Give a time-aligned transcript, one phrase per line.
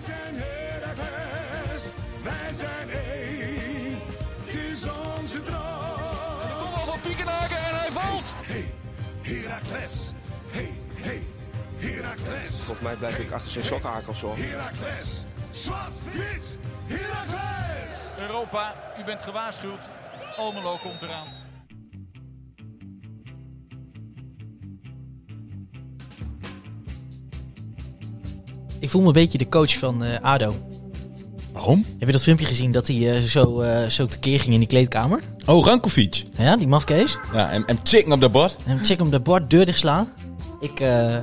[0.00, 1.82] Wij zijn Heracles,
[2.22, 4.00] wij zijn één.
[4.40, 6.58] Het is onze droom.
[6.58, 8.34] Kom al van Piekenhaken en hij valt.
[8.36, 8.72] Hey,
[9.22, 10.12] Heracles.
[10.50, 11.22] Hey, hey,
[11.76, 12.50] Heracles.
[12.50, 14.36] Volgens mij blijf ik achter zijn sokkenhakels hoor.
[14.36, 15.24] Heracles.
[15.50, 16.56] Zwart, wit,
[16.86, 18.18] Heracles.
[18.18, 19.82] Europa, u bent gewaarschuwd.
[20.36, 21.39] Almelo komt eraan.
[28.80, 30.54] Ik voel me een beetje de coach van eh, ADO.
[31.52, 31.86] Waarom?
[31.98, 34.68] Heb je dat filmpje gezien dat hij eh, zo, eh, zo tekeer ging in die
[34.68, 35.20] kleedkamer?
[35.46, 36.24] Oh, Rankovic.
[36.38, 37.18] Ja, die mafkees.
[37.32, 38.56] Ja, en, en chicken op de bord.
[38.66, 40.08] En check hem de bord deur dicht slaan.
[40.60, 41.16] Ik, eh,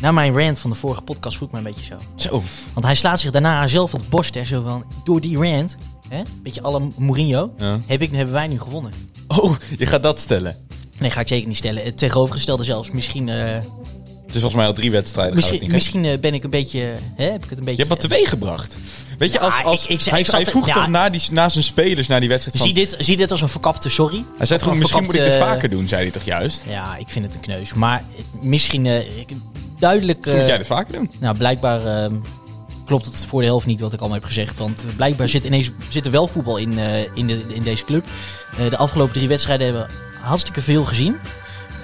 [0.00, 1.96] na mijn rant van de vorige podcast voel ik me een beetje zo.
[2.16, 2.42] Zo.
[2.72, 4.34] Want hij slaat zich daarna zelf op de borst.
[4.34, 5.76] Hè, zo van, door die rant,
[6.08, 7.80] hè, beetje alle Mourinho, Ja.
[7.86, 8.92] heb ik, hebben wij nu gewonnen.
[9.28, 10.56] Oh, je gaat dat stellen.
[10.98, 11.84] Nee, ga ik zeker niet stellen.
[11.84, 12.90] Het tegenovergestelde zelfs.
[12.90, 13.28] Misschien,
[14.30, 15.34] eh, Het is volgens mij al drie wedstrijden.
[15.34, 16.80] het misschien, niet, misschien eh, ben ik een beetje...
[17.14, 18.76] Hè, heb ik het een beetje Je hebt wat teweeg gebracht.
[19.18, 20.72] Weet je, Ja, als, als, ik- ik zei- hij, ik zat hij vroeg ja.
[20.72, 22.66] toch na, die, na zijn spelers, na die wedstrijd van...
[22.66, 24.24] Zie dit, zie dit als een verkapte sorry.
[24.36, 26.64] hij zei toch, misschien moet ik dit verkapte- vaker doen, zei hij toch juist?
[26.68, 27.74] Ja, ik vind het een kneus.
[27.74, 29.28] Maar het- misschien eh, ik-
[29.78, 30.26] duidelijk...
[30.26, 31.10] Moet jij eh dit vaker doen?
[31.18, 32.14] nou, blijkbaar ehm,
[32.86, 34.56] klopt het voor de helft niet wat ik allemaal heb gezegd.
[34.58, 37.84] Want eh, blijkbaar zit, ineens, zit er wel voetbal in, eh, in, de, in deze
[37.84, 38.04] club.
[38.58, 41.16] Eh, de afgelopen drie wedstrijden hebben we hartstikke veel gezien.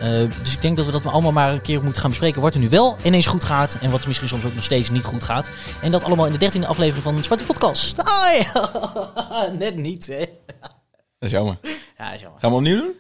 [0.01, 2.41] Eh, dus ik denk dat we dat allemaal maar een keer moeten gaan bespreken.
[2.41, 3.79] Wat er nu wel ineens goed gaat.
[3.81, 5.51] En wat misschien soms ook nog steeds niet goed gaat.
[5.83, 7.97] En dat allemaal in de dertiende aflevering van de Zwarte Podcast.
[8.11, 8.47] Hoi!
[9.59, 10.25] Net niet, hè?
[11.19, 11.59] Dat is jammer.
[11.99, 12.41] Ja, is jammer.
[12.41, 12.95] Gaan we opnieuw doen?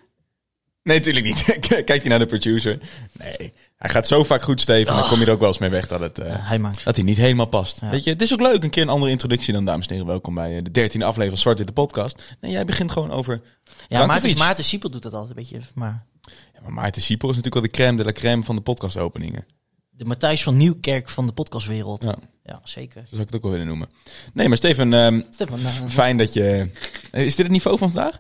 [0.82, 1.58] Nee, natuurlijk niet.
[1.84, 2.78] Kijkt hij naar de producer?
[3.12, 3.52] Nee.
[3.76, 4.94] Hij gaat zo vaak goed, Steven.
[4.94, 7.04] Dan kom je er ook wel eens mee weg dat, het, eh, Hij dat hij
[7.04, 7.80] niet helemaal past.
[7.80, 7.90] Ja.
[7.90, 8.62] Weet je, het is ook leuk.
[8.62, 10.06] Een keer een andere introductie dan, dames en heren.
[10.06, 12.36] Welkom bij eh, de dertiende aflevering van Zwart Witte Podcast.
[12.40, 13.40] Nee, jij begint gewoon over...
[13.88, 14.06] Ja.
[14.06, 15.60] Maarten, Maarten Siepel doet dat altijd een beetje.
[15.74, 16.06] Maar
[16.54, 19.44] Ja, maar Maarten Siepel is natuurlijk wel de crème de la crème van de podcastopeningen.
[19.90, 22.02] de Matthijs van Nieuwkerk van de podcastwereld.
[22.02, 23.00] Ja, Ja, zeker.
[23.00, 23.88] zo zou ik het ook wel willen noemen.
[24.32, 26.68] Nee, maar Steven, ehm, Stefan, nou, fijn dat je...
[27.12, 28.18] Is dit het niveau van vandaag?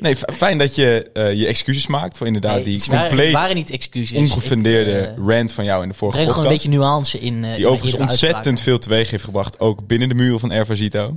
[0.00, 3.56] Nee, fijn dat je eh, je excuses maakt voor inderdaad nee, die waren, compleet waren
[3.56, 4.18] niet excuses.
[4.18, 6.66] ongefundeerde eh, rant van jou in de vorige breng gewoon podcast.
[6.66, 7.44] een beetje nuance in.
[7.44, 11.16] eh, in die overigens ontzettend veel teweeg heeft gebracht, ook binnen de muren van Ervasito.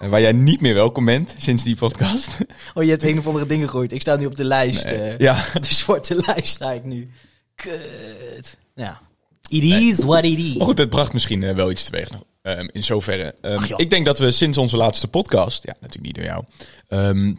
[0.00, 2.36] Eh, waar jij niet meer welkom bent sinds die podcast.
[2.74, 3.92] Oh, je hebt een of andere dingen gegooid.
[3.92, 4.84] Ik sta nu op de lijst.
[4.84, 7.10] eh, ja, De zwarte lijst sta ik nu.
[7.54, 8.58] Kut.
[8.74, 9.00] Ja.
[9.48, 10.54] It is what it is.
[10.54, 12.24] maar goed, het bracht misschien eh, wel iets teweeg nog.
[12.42, 13.34] Ehm, in zoverre.
[13.40, 16.44] Ehm, ik denk dat we sinds onze laatste podcast, ja, natuurlijk niet door jou,
[16.88, 17.34] ehm,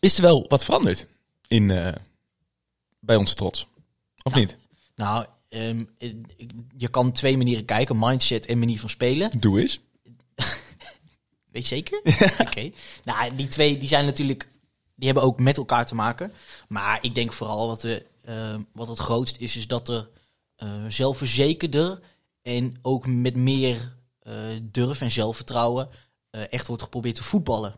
[0.00, 1.06] is er wel wat veranderd
[1.48, 1.92] in, eh,
[3.00, 3.66] bij onze trots.
[4.22, 4.38] Of Ja.
[4.38, 4.56] niet?
[4.96, 5.26] Nou,
[6.76, 7.98] je kan twee manieren kijken.
[7.98, 9.30] Mindset en manier van spelen.
[9.40, 9.80] Doe eens.
[11.54, 12.00] Weet je zeker?
[12.46, 12.70] Oké.
[13.04, 14.48] Nou, die twee die zijn natuurlijk...
[14.94, 16.32] Die hebben ook met elkaar te maken.
[16.68, 19.56] Maar ik denk vooral wat, we, eh, wat het grootst is...
[19.56, 20.08] is dat er
[20.56, 22.00] eh, zelfverzekerder...
[22.42, 25.88] en ook met meer eh, durf en zelfvertrouwen...
[26.30, 27.74] echt wordt geprobeerd te voetballen.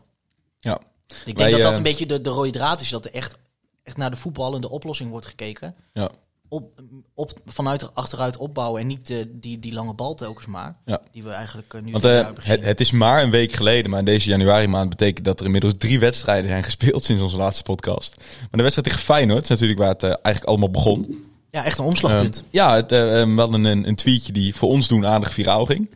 [0.57, 0.79] Ja.
[1.07, 2.89] Ik denk Wij, dat dat een beetje de, de rode draad is.
[2.89, 3.37] Dat er echt,
[3.83, 5.75] echt naar de voetballende oplossing wordt gekeken.
[5.93, 6.11] Ja.
[6.49, 6.81] Op,
[7.13, 10.75] op, vanuit achteruit opbouwen en niet de, die, die lange bal telkens maar.
[10.85, 11.01] Ja.
[11.11, 12.35] Die we eigenlijk eh, nu Want gezien.
[12.41, 15.73] het, het is maar een week geleden, maar deze januari maand betekent dat er inmiddels
[15.77, 18.15] drie wedstrijden zijn gespeeld sinds onze laatste podcast.
[18.17, 21.25] Maar de wedstrijd tegen Feyenoord is natuurlijk waar het eh, eigenlijk allemaal begon.
[21.51, 22.37] Ja, echt een omslagpunt.
[22.37, 25.33] Eh, ja, het, eh, eh, we hadden een, een tweetje die voor ons doen aardig
[25.33, 25.89] viraal ging.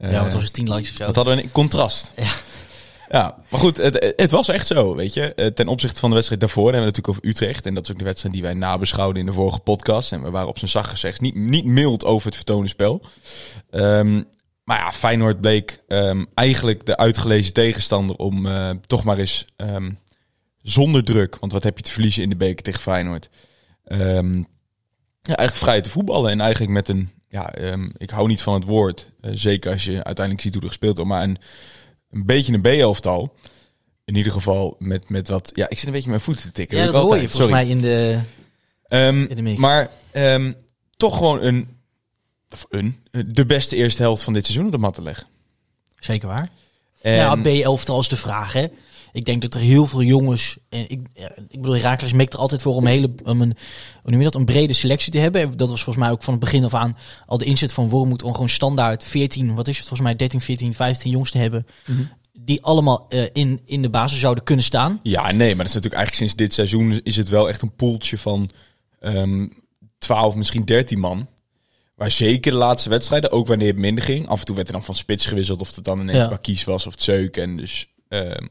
[0.00, 0.52] Ja, wat was het?
[0.52, 1.06] 10 likes of zo?
[1.06, 2.12] Wat hadden we een contrast.
[2.16, 2.30] Ja.
[3.12, 5.34] Ja, maar goed, het, het was echt zo, weet je.
[5.34, 7.66] Eh, Ten opzichte van de wedstrijd daarvoor hebben we natuurlijk over Utrecht.
[7.66, 10.12] En dat is ook de wedstrijd die wij nabeschouwden in de vorige podcast.
[10.12, 13.02] En we waren op zijn zacht gezegd niet, niet mild over het vertonen spel.
[13.70, 14.22] Ehm,
[14.64, 19.90] maar ja, Feyenoord bleek ehm, eigenlijk de uitgelezen tegenstander om eh, toch maar eens ehm,
[20.62, 21.36] zonder druk.
[21.40, 23.28] Want wat heb je te verliezen in de beker tegen Feyenoord?
[25.22, 26.30] Eigenlijk vrij te voetballen.
[26.30, 27.54] En eigenlijk met een, ja,
[27.96, 29.10] ik hou niet van het woord.
[29.20, 31.10] eh, zeker als je uiteindelijk ziet hoe er gespeeld wordt.
[31.12, 31.38] Maar een,
[32.12, 33.34] een beetje een B-elftal.
[34.04, 35.50] In ieder geval met, met wat...
[35.54, 36.78] Ja, ik zit een beetje mijn voeten te tikken.
[36.78, 37.52] ja, dat hoor je volgens Sorry.
[37.52, 38.20] mij in de...
[38.88, 39.58] Ehm, in de mix.
[39.60, 40.52] maar ehm,
[40.96, 41.76] toch gewoon een,
[42.50, 43.06] of een...
[43.26, 45.26] De beste eerste helft van dit seizoen op de mat te leggen.
[45.98, 46.50] Zeker waar.
[47.00, 48.66] En, ja, B11 is de vraag, hè.
[49.12, 50.58] Ik denk dat er heel veel jongens...
[50.68, 51.00] En ik,
[51.48, 53.56] ik bedoel, Herakles meekt er altijd voor om, een hele, om een,
[54.02, 55.40] hoe dat, een brede selectie te hebben.
[55.40, 57.88] En Dat was volgens mij ook van het begin af aan al de inzet van
[57.88, 58.22] Wormoed...
[58.22, 61.66] om gewoon standaard 14, wat is het volgens mij, 13, 14, 15 jongens te hebben...
[61.86, 62.02] Mhm.
[62.32, 65.00] die allemaal eh, in, in de basis zouden kunnen staan.
[65.02, 67.74] Ja, nee, maar dat is natuurlijk eigenlijk sinds dit seizoen is het wel echt een
[67.74, 68.50] poeltje van
[69.00, 69.46] ehm
[70.02, 71.28] 12, misschien 13 man.
[71.94, 74.28] Waar zeker de laatste wedstrijden, ook wanneer het minder ging.
[74.28, 76.28] Af en toe werd er dan van spits gewisseld of het dan ineens Ja.
[76.28, 77.36] Bakies was of het Zeuk.
[77.36, 77.88] En dus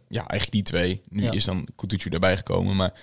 [0.08, 1.02] ja, eigenlijk die twee.
[1.10, 1.32] Nu Ja.
[1.32, 2.76] is dan Kutucu erbij gekomen.
[2.76, 2.94] Maar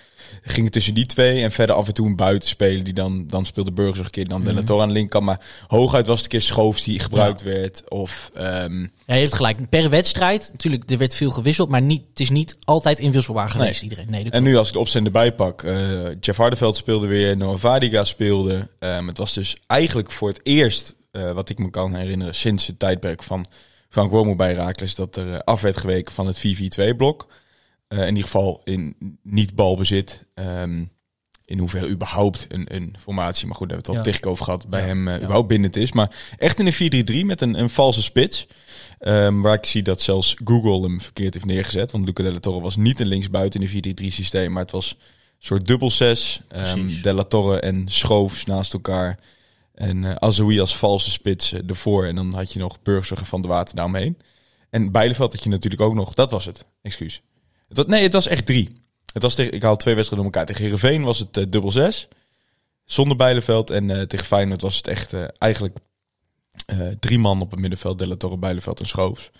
[0.41, 2.83] ging het tussen die twee en verder af en toe een buitenspeler.
[2.83, 4.27] Die dan, dan speelde Burgers een keer.
[4.27, 5.25] Dan de La Torre aan de linkerkant.
[5.25, 7.89] Maar hooguit was het een keer Schoofs die gebruikt werd.
[7.89, 9.69] Of ehm, Ja, je hebt gelijk.
[9.69, 13.81] Per wedstrijd, natuurlijk, er werd veel gewisseld, maar niet, het is niet altijd inwisselbaar geweest,
[13.81, 14.09] iedereen.
[14.09, 17.57] Nee, En nu als ik de opzet erbij pak, eh Jeff Hardeveld speelde weer, Noah
[17.59, 18.67] Vadiga speelde.
[18.79, 22.67] Ehm, het was dus eigenlijk voor het eerst, eh, wat ik me kan herinneren, sinds
[22.67, 23.45] het tijdperk van
[23.89, 27.27] Frank Wormoe bij Raakles, dat er eh, af werd geweken van het 4-4-2-blok.
[27.87, 30.23] Eh, in ieder geval in niet balbezit.
[30.33, 30.83] Ehm,
[31.45, 34.17] in hoeverre überhaupt een, een formatie, maar goed, daar hebben we het al Ja.
[34.17, 35.91] tegen over gehad, bij Ja, hem eh, überhaupt binnen het is.
[35.91, 36.73] Maar echt in een
[37.23, 38.47] 4-3-3 met een, een valse spits.
[38.99, 41.91] Ehm, waar ik zie dat zelfs Google hem verkeerd heeft neergezet.
[41.91, 44.51] Want Luca de la Torre was niet een linksbuiten in een 4-3-3 systeem.
[44.51, 45.05] Maar het was een
[45.37, 46.41] soort dubbel 6.
[46.47, 47.01] Precies.
[47.01, 49.19] de la Torre en Schoofs naast elkaar.
[49.79, 52.05] En eh Azoui als valse spits eh, ervoor.
[52.05, 54.17] En dan had je nog Burgzorg Van de Water daaromheen.
[54.69, 56.13] En Bijleveld had je natuurlijk ook nog.
[56.13, 56.65] Dat was het.
[56.81, 57.21] Excuus.
[57.67, 58.69] Nee, het was echt drie.
[59.13, 60.45] Het was ik haal twee wedstrijden door elkaar.
[60.45, 62.07] Tegen Heerenveen was het eh, dubbel 6.
[62.85, 63.69] Zonder Bijleveld.
[63.69, 65.77] En eh, tegen Feyenoord was het echt eigenlijk
[66.99, 67.99] drie man op het middenveld.
[67.99, 69.31] De la Torre, Bijleveld en Schoofs.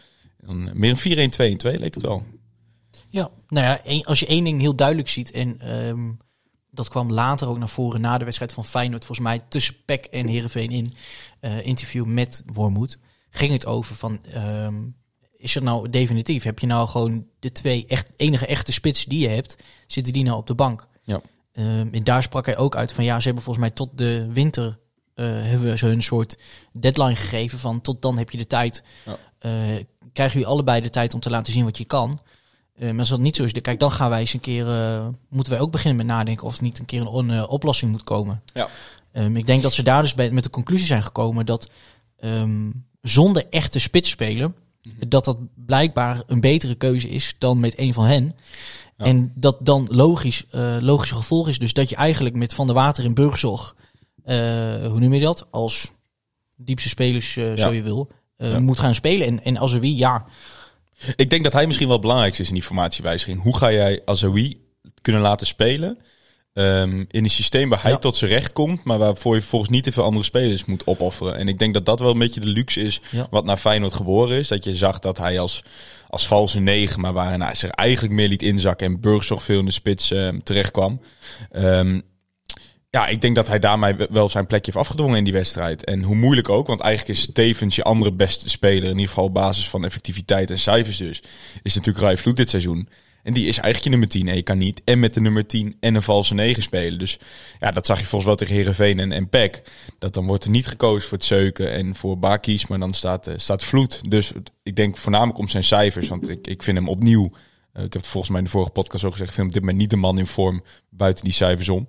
[0.47, 2.25] En meer een 4-1-2-1-2 leek het wel.
[3.09, 6.12] Ja, nou ja, als je één ding heel duidelijk ziet, en ehm,
[6.71, 10.06] dat kwam later ook naar voren na de wedstrijd van Feyenoord, volgens mij tussen PEC
[10.06, 10.94] en Heerenveen in,
[11.39, 12.98] eh, interview met Wormoed,
[13.30, 14.75] ging het over van, ehm,
[15.38, 16.44] is het nou definitief?
[16.44, 19.57] Heb je nou gewoon de twee echt, enige echte spitsen die je hebt,
[19.88, 20.88] zitten die nou op de bank?
[21.04, 21.21] Ja.
[21.54, 24.27] Ehm, en daar sprak hij ook uit van, ja, ze hebben volgens mij tot de
[24.31, 24.80] winter,
[25.16, 26.38] eh, hebben ze hun soort
[26.80, 29.18] deadline gegeven van, tot dan heb je de tijd, Ja.
[29.39, 29.83] eh,
[30.13, 32.19] krijgen jullie allebei de tijd om te laten zien wat je kan.
[32.79, 34.67] Eh, maar als dat niet zo is, dan- kijk, dan gaan wij eens een keer,
[34.69, 37.91] eh, moeten wij ook beginnen met nadenken of er niet een keer een eh, oplossing
[37.91, 38.41] moet komen.
[38.53, 38.67] Ja.
[39.11, 41.69] Ehm, ik denk dat ze daar dus bij, met de conclusie zijn gekomen dat
[42.19, 42.71] ehm,
[43.01, 45.09] zonder echte spits spelen, Mhm.
[45.09, 48.35] dat dat blijkbaar een betere keuze is dan met een van hen.
[48.97, 49.05] Ja.
[49.05, 50.45] En dat dan logisch,
[50.79, 53.75] logische gevolg is dus dat je eigenlijk met Van der Water en Burgzorg,
[54.25, 55.91] hoe noem je dat, als
[56.55, 58.59] diepste spelers, eh, zo je wil, Ja.
[58.59, 59.27] moet gaan spelen.
[59.27, 60.25] En, en als er wie, ja,
[61.15, 63.41] Ik denk dat hij misschien wel het belangrijkste is in die formatiewijziging.
[63.41, 64.61] Hoe ga jij Azoui
[65.01, 65.97] kunnen laten spelen
[66.53, 67.97] ehm, in een systeem waar hij Ja.
[67.97, 71.35] tot zijn recht komt, maar waarvoor je volgens niet te veel andere spelers moet opofferen.
[71.35, 73.27] En ik denk dat dat wel een beetje de luxe is Ja.
[73.29, 74.47] wat naar Feyenoord geboren is.
[74.47, 75.63] Dat je zag dat hij als,
[76.07, 79.65] als valse negen, maar waar hij zich eigenlijk meer liet inzakken en Burgzorg veel in
[79.65, 81.01] de spits ehm, terecht kwam.
[81.51, 81.99] Ehm,
[82.89, 85.83] ja, ik denk dat hij daarmee wel zijn plekje heeft afgedwongen in die wedstrijd.
[85.83, 89.24] En hoe moeilijk ook, want eigenlijk is Tevens je andere beste speler, in ieder geval
[89.24, 91.24] op basis van effectiviteit en cijfers dus,
[91.62, 92.89] is natuurlijk Rai Vloed dit seizoen.
[93.24, 94.27] En die is eigenlijk je nummer 10.
[94.27, 97.00] En je kan niet en met de nummer 10 en een valse 9 spelen.
[97.00, 97.19] Dus
[97.59, 99.62] ja, dat zag je volgens wel tegen Herenveen en, en PEC.
[100.00, 103.27] Dat dan wordt er niet gekozen voor het Zeuken en voor Bakies, maar dan staat,
[103.27, 104.09] eh, staat Vloed.
[104.09, 104.31] Dus
[104.63, 107.31] ik denk voornamelijk om zijn cijfers, want ik, ik vind hem opnieuw,
[107.74, 109.47] eh, ik heb het volgens mij in de vorige podcast ook gezegd, ik vind hem
[109.47, 111.88] op dit moment niet de man in vorm buiten die cijfers om.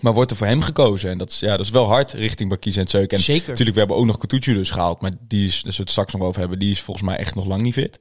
[0.00, 1.10] Maar wordt er voor hem gekozen.
[1.10, 3.16] En dat is, ja, dat is wel hard richting Bakies en Zeuken.
[3.16, 3.48] En Zeker.
[3.48, 5.00] natuurlijk, we hebben ook nog Coutucci dus gehaald.
[5.00, 7.34] Maar die is, dus we het straks nog over hebben, die is volgens mij echt
[7.34, 8.00] nog lang niet fit.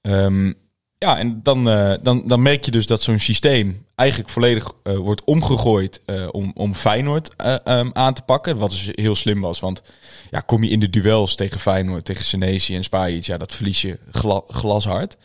[0.00, 0.52] Ehm,
[0.98, 4.96] ja, en dan, eh, dan, dan merk je dus dat zo'n systeem eigenlijk volledig eh,
[4.96, 8.56] wordt omgegooid eh, om, om Feyenoord eh, ehm, aan te pakken.
[8.56, 9.82] Wat dus heel slim was, want
[10.30, 13.82] ja, kom je in de duels tegen Feyenoord, tegen Senesi en Spajic, ja, dat verlies
[13.82, 15.16] je gla glashard.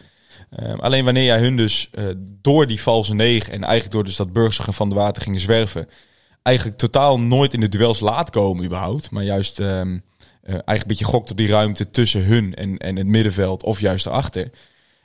[0.49, 4.15] Ehm, alleen wanneer jij hun dus eh, door die valse negen en eigenlijk door dus
[4.15, 5.87] dat Burgzorg en Van der Water gingen zwerven,
[6.43, 9.97] eigenlijk totaal nooit in de duels laat komen überhaupt, maar juist ehm,
[10.41, 13.79] eh, eigenlijk een beetje gokt op die ruimte tussen hun en, en het middenveld of
[13.79, 14.49] juist erachter.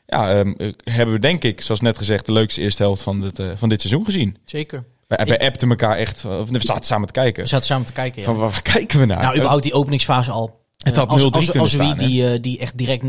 [0.07, 3.21] Ja, ehm, eh, hebben we denk ik, zoals net gezegd, de leukste eerste helft van,
[3.21, 4.37] dit, van dit seizoen gezien.
[4.45, 4.85] zeker.
[5.07, 7.43] Wij, wij appten elkaar echt, of we zaten samen te kijken.
[7.43, 8.27] We zaten samen te kijken, ja.
[8.27, 9.23] Van waar, kijken we naar?
[9.23, 10.61] Nou, überhaupt die openingsfase al.
[10.77, 13.05] Het had als, 0-3 als, kunnen als wie staan, die, die echt direct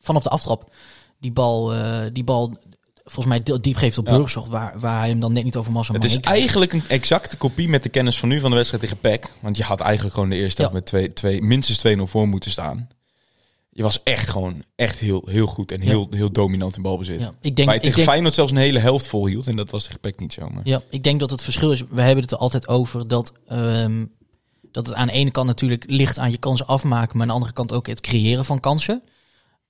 [0.00, 0.70] vanaf de aftrap
[1.18, 2.56] die bal, eh, die bal
[3.04, 4.16] volgens mij di- diep geeft op Ja.
[4.16, 6.82] Burgzorg, waar, waar hij hem dan net niet over massa Het maar is eigenlijk een
[6.88, 9.30] exacte kopie met de kennis van nu van de wedstrijd tegen PEC.
[9.40, 10.70] Want je had eigenlijk gewoon de eerste Ja.
[10.72, 12.88] met twee, twee, minstens 2-0 voor moeten staan.
[13.70, 17.20] Je was echt gewoon echt heel, heel goed en heel, heel dominant in balbezit.
[17.20, 19.46] Ja, ik denk, Waar je ik tegen denk, Feyenoord zelfs een hele helft vol hield.
[19.46, 20.48] En dat was tegen PEC niet zo.
[20.48, 20.60] Maar...
[20.64, 24.04] ja, ik denk dat het verschil is, we hebben het er altijd over dat, ehm,
[24.72, 27.34] dat het aan de ene kant natuurlijk ligt aan je kansen afmaken, maar aan de
[27.34, 29.02] andere kant ook het creëren van kansen.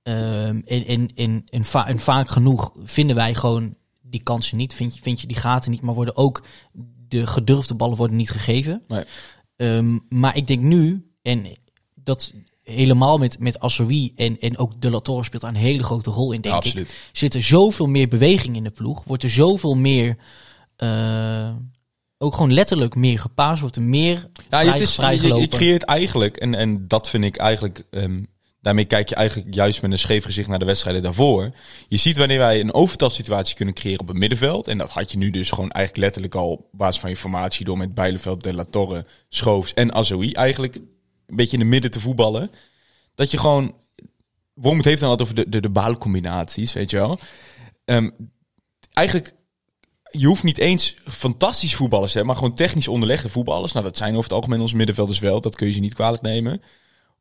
[0.09, 4.93] En, en, en, en, va- en vaak genoeg vinden wij gewoon die kansen niet, vind
[4.95, 6.43] je, vind je die gaten niet, maar worden ook
[7.07, 8.83] de gedurfde ballen worden niet gegeven.
[8.87, 9.03] Nee.
[9.55, 11.57] Ehm, maar ik denk nu, en
[11.95, 15.83] dat helemaal met, met Assoui en, en ook De La Torre speelt daar een hele
[15.83, 17.09] grote rol in, denk Ja, ik.
[17.11, 19.03] Zit er zoveel meer beweging in de ploeg.
[19.03, 20.17] Wordt er zoveel meer,
[20.75, 21.49] eh,
[22.17, 23.61] ook gewoon letterlijk meer gepaasd.
[23.61, 25.41] Wordt er meer Ja, het is, je, vrijgelopen.
[25.41, 28.23] je creëert eigenlijk, en, en dat vind ik eigenlijk ehm,
[28.61, 31.49] Daarmee kijk je eigenlijk juist met een scheef gezicht naar de wedstrijden daarvoor.
[31.87, 34.67] Je ziet wanneer wij een overtalsituatie kunnen creëren op het middenveld.
[34.67, 37.65] En dat had je nu dus gewoon eigenlijk letterlijk al op basis van je formatie
[37.65, 41.91] door met Bijleveld, De La Torre, Schoofs en Azoui eigenlijk een beetje in de midden
[41.91, 42.51] te voetballen.
[43.15, 43.75] Dat je gewoon...
[44.53, 47.19] Wormoed heeft dan altijd over de, de, de baalcombinaties, weet je wel.
[47.85, 48.09] Ehm,
[48.93, 49.33] eigenlijk
[50.11, 53.71] je hoeft niet eens fantastisch voetballers te hebben, maar gewoon technisch onderlegde voetballers.
[53.71, 55.41] Nou, dat zijn over het algemeen onze middenvelders wel.
[55.41, 56.61] Dat kun je ze niet kwalijk nemen.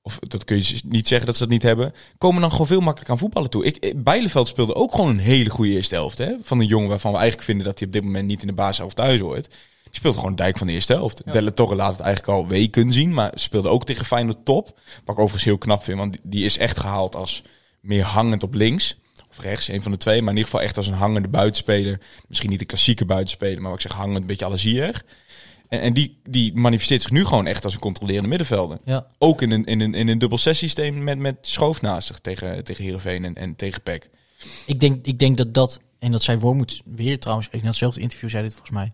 [0.02, 1.92] Of dat kun je niet zeggen dat ze dat niet hebben.
[2.18, 3.64] Komen dan gewoon veel makkelijker aan voetballen toe.
[3.64, 6.18] Ik, ik- Bijleveld speelde ook gewoon een hele goede eerste helft.
[6.18, 6.32] Hè?
[6.42, 8.52] Van een jongen waarvan we eigenlijk vinden dat hij op dit moment niet in de
[8.52, 9.48] basishelft thuis hoort.
[9.82, 11.22] Die speelde gewoon dijk van de eerste helft.
[11.24, 11.32] Ja.
[11.32, 13.14] Delle Torre laat het eigenlijk al weken zien.
[13.14, 14.64] Maar speelde ook tegen Feyenoord top.
[15.04, 15.98] Wat ik overigens heel knap vind.
[15.98, 17.42] Want die- is echt gehaald als
[17.80, 18.96] meer hangend op links.
[19.30, 20.20] Of rechts, een van de twee.
[20.22, 22.00] Maar in ieder geval echt als een hangende buitenspeler.
[22.28, 23.60] Misschien niet de klassieke buitenspeler.
[23.60, 25.02] Maar wat ik zeg hangend, een beetje alle zier.
[25.68, 28.78] En, en die, die manifesteert zich nu gewoon echt als een controlerende middenvelder.
[28.84, 29.06] Ja.
[29.18, 32.64] Ook in een, in een, in een dubbel systeem met, met Schoof naast zich tegen,
[32.64, 34.10] tegen Heerenveen en, en tegen PEC.
[34.66, 38.30] Ik denk, ik denk dat dat, en dat zei Wormoed weer trouwens, in datzelfde interview
[38.30, 38.92] zei dit volgens mij,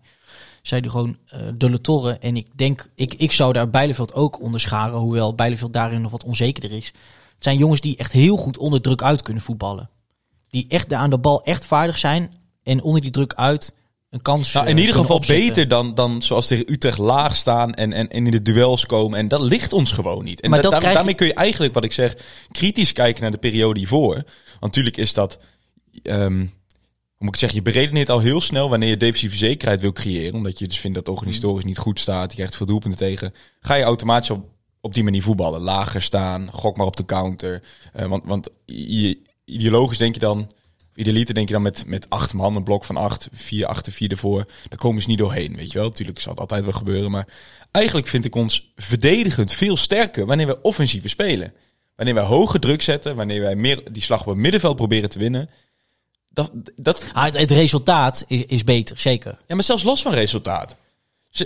[0.61, 2.17] zei hij gewoon eh, de Le Torre.
[2.17, 6.23] En ik denk, ik, ik zou daar Bijleveld ook onderscharen, hoewel Bijleveld daarin nog wat
[6.23, 6.85] onzekerder is.
[7.33, 9.89] Het zijn jongens die echt heel goed onder druk uit kunnen voetballen.
[10.49, 13.73] Die echt daar aan de bal echt vaardig zijn en onder die druk uit
[14.15, 15.47] een kans Nou, eh, in ieder kunnen geval opzetten.
[15.47, 19.19] beter dan, dan zoals tegen Utrecht laag staan en, en, en in de duels komen.
[19.19, 20.41] En dat ligt ons gewoon niet.
[20.41, 22.15] En Maar da- dat daar- krijg je- daarmee kun je eigenlijk, wat ik zeg,
[22.51, 24.13] kritisch kijken naar de periode hiervoor.
[24.13, 24.25] Want
[24.59, 25.39] natuurlijk is dat...
[26.03, 26.49] hoe
[27.17, 30.33] moet ik zeggen, je beredeneert al heel snel wanneer je defensieve zekerheid wil creëren.
[30.35, 32.29] Omdat je dus vindt dat organisatorisch niet goed staat.
[32.29, 33.33] Je krijgt veel doelpunten tegen.
[33.59, 34.45] Ga je automatisch op,
[34.81, 35.61] op die manier voetballen.
[35.61, 37.63] Lager staan, gok maar op de counter.
[37.93, 40.51] Eh, want, want je, ideologisch denk je dan...
[40.95, 44.11] Idealiter denk je dan met, met acht man, een blok van acht, vier achter, vier
[44.11, 44.45] ervoor.
[44.69, 45.91] Daar komen ze niet doorheen, weet je wel.
[45.91, 47.11] Tuurlijk zal het altijd wel gebeuren.
[47.11, 47.27] Maar
[47.71, 51.53] eigenlijk vind ik ons verdedigend veel sterker wanneer we offensiever spelen.
[51.95, 55.19] Wanneer wij hoge druk zetten, wanneer wij meer die slag op het middenveld proberen te
[55.19, 55.49] winnen.
[56.29, 59.37] Dat, dat, Ah, het, het resultaat is, is beter, zeker.
[59.47, 60.77] ja, maar zelfs los van resultaat.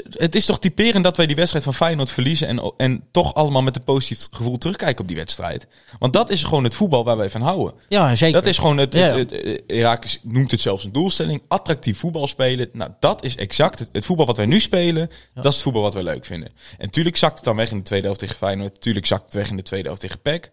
[0.10, 3.62] Het is toch typerend dat wij die wedstrijd van Feyenoord verliezen en, en toch allemaal
[3.62, 5.68] met een positief gevoel terugkijken op die wedstrijd.
[6.00, 7.74] Want dat is gewoon het voetbal waar wij van houden.
[7.90, 8.34] Ja, zeker.
[8.42, 11.42] Dat is gewoon het, het, het, het- Herakles noemt het zelfs een doelstelling.
[11.48, 12.70] Attractief voetbal spelen.
[12.74, 15.10] Nou, dat is exact het, voetbal wat wij nu spelen.
[15.34, 16.50] Dat is het voetbal wat wij leuk vinden.
[16.78, 18.82] En tuurlijk zakt het dan weg in de tweede helft tegen Feyenoord.
[18.82, 20.52] Tuurlijk zakt het weg in de tweede helft tegen PEC.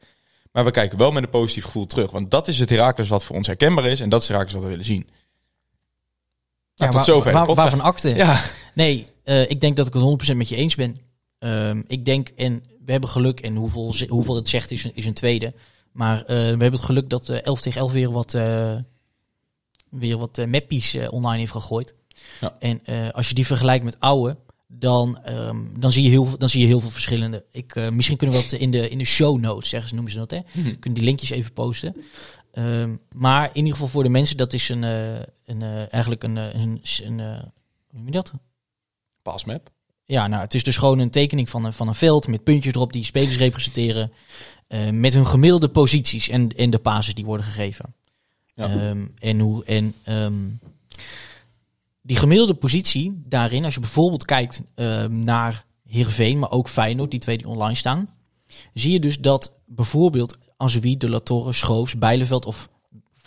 [0.53, 2.11] Maar we kijken wel met een positief gevoel terug.
[2.11, 4.01] Want dat is het Herakles wat voor ons herkenbaar is.
[4.01, 5.09] En dat is het Herakles wat we willen zien.
[6.77, 8.09] Nou, tot zover waar- waarvan akte?
[8.15, 8.41] Ja,
[8.75, 10.97] Nee, eh, ik denk dat ik het 100% met je eens ben.
[11.39, 15.07] Ehm, ik denk, en we hebben geluk, en hoeveel, hoeveel het zegt is een, is
[15.07, 15.55] een tweede.
[15.93, 18.33] Maar eh, we hebben het geluk dat eh 11 tegen 11 weer wat,
[19.91, 21.95] weer wat mappies online heeft gegooid.
[22.41, 22.57] Ja.
[22.59, 22.81] En
[23.13, 24.37] als je die vergelijkt met oude,
[24.69, 27.45] dan, ehm, dan, zie je heel, veel- dan zie je heel veel verschillende.
[27.51, 30.19] Ik, misschien kunnen we dat in de, in de show notes, zeggen ze, noemen ze
[30.19, 30.39] dat, hè?
[30.53, 30.65] Mhm.
[30.79, 31.97] Kunnen die linkjes even posten.
[32.57, 36.23] Ehm, maar in ieder geval voor de mensen, dat is een, eh, een, eh, eigenlijk
[36.23, 38.33] een, eh, een, een, hoe noem je dat?
[39.23, 39.71] pasmap.
[40.05, 42.75] Ja, nou, het is dus gewoon een tekening van een, van een veld met puntjes
[42.75, 44.13] erop die spelers representeren.
[44.91, 47.95] met hun gemiddelde posities en, en de pases die worden gegeven.
[48.55, 48.71] Ja.
[48.71, 50.49] Ehm, en hoe, en ehm,
[52.03, 54.63] die gemiddelde positie daarin, als je bijvoorbeeld kijkt
[55.09, 58.09] naar Heerenveen, maar ook Feyenoord, die twee die online staan,
[58.75, 62.69] zie je dus dat bijvoorbeeld Azoui, De La Torre, Schoofs, Bijleveld of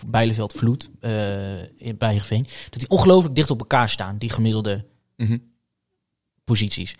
[0.08, 4.86] Bijleveld Vloed eh, in- bij Heerenveen, dat die ongelooflijk dicht op elkaar staan, die gemiddelde
[5.18, 5.38] Mhm.
[6.44, 6.96] posities.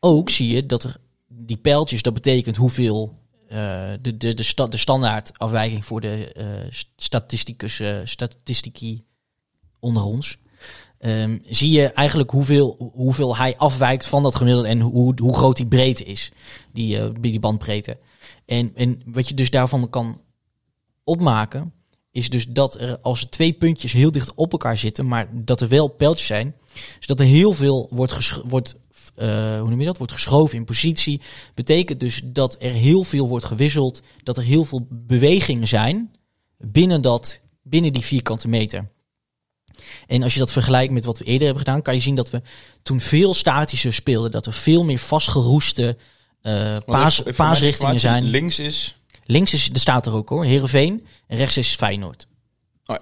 [0.00, 0.96] Ook zie je dat er
[1.28, 6.46] die pijltjes, dat betekent hoeveel eh, de, de, de, sta, de standaardafwijking voor de eh,
[6.96, 9.04] statisticus, statistici
[9.80, 10.38] onder ons.
[10.98, 15.56] Ehm, zie je eigenlijk hoeveel, hoeveel hij afwijkt van dat gemiddelde en hoe, hoe groot
[15.56, 16.30] die breedte is,
[16.72, 17.98] die, die bandbreedte.
[18.46, 20.20] En, en wat je dus daarvan kan
[21.04, 21.72] opmaken,
[22.10, 25.60] is dus dat er als er twee puntjes heel dicht op elkaar zitten, maar dat
[25.60, 26.54] er wel pijltjes zijn,
[27.00, 28.76] is dat er heel veel wordt, wordt
[29.14, 31.20] eh, hoe noem je dat, wordt geschoven in positie.
[31.54, 36.14] Betekent dus dat er heel veel wordt gewisseld, dat er heel veel bewegingen zijn
[36.58, 38.88] binnen, dat, binnen die vierkante meter.
[40.06, 42.30] En als je dat vergelijkt met wat we eerder hebben gedaan, kan je zien dat
[42.30, 42.42] we
[42.82, 45.96] toen veel statischer speelden, dat er veel meer vastgeroeste
[46.44, 48.24] eh paas, voor paasrichtingen zijn.
[48.24, 48.96] Links is...
[49.26, 51.06] Links is, er staat er ook hoor, Heerenveen.
[51.26, 52.26] En rechts is Feyenoord.
[52.86, 52.96] Oh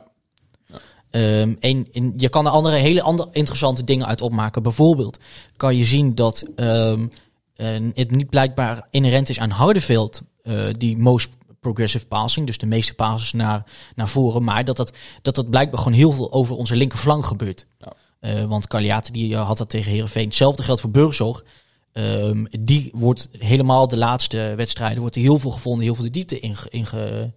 [0.68, 0.78] ja.
[1.10, 4.62] Ehm, en, en je kan er andere hele andere interessante dingen uit opmaken.
[4.62, 5.18] Bijvoorbeeld
[5.56, 7.06] kan je zien dat ehm,
[7.54, 11.30] eh, het niet blijkbaar inherent is aan Hardenveld, eh die most
[11.60, 15.78] progressive passing, dus de meeste passes naar, naar voren, maar dat dat, dat dat blijkbaar
[15.78, 17.66] gewoon heel veel over onze linkerflank gebeurt.
[17.78, 17.92] Ja.
[18.20, 20.24] Eh, want Kaliate die had dat tegen Heerenveen.
[20.24, 21.44] Hetzelfde geldt voor Burgzorg.
[21.92, 26.10] Ehm, die wordt helemaal de laatste wedstrijden wordt er heel veel gevonden, heel veel de
[26.10, 27.32] diepte inge, inge-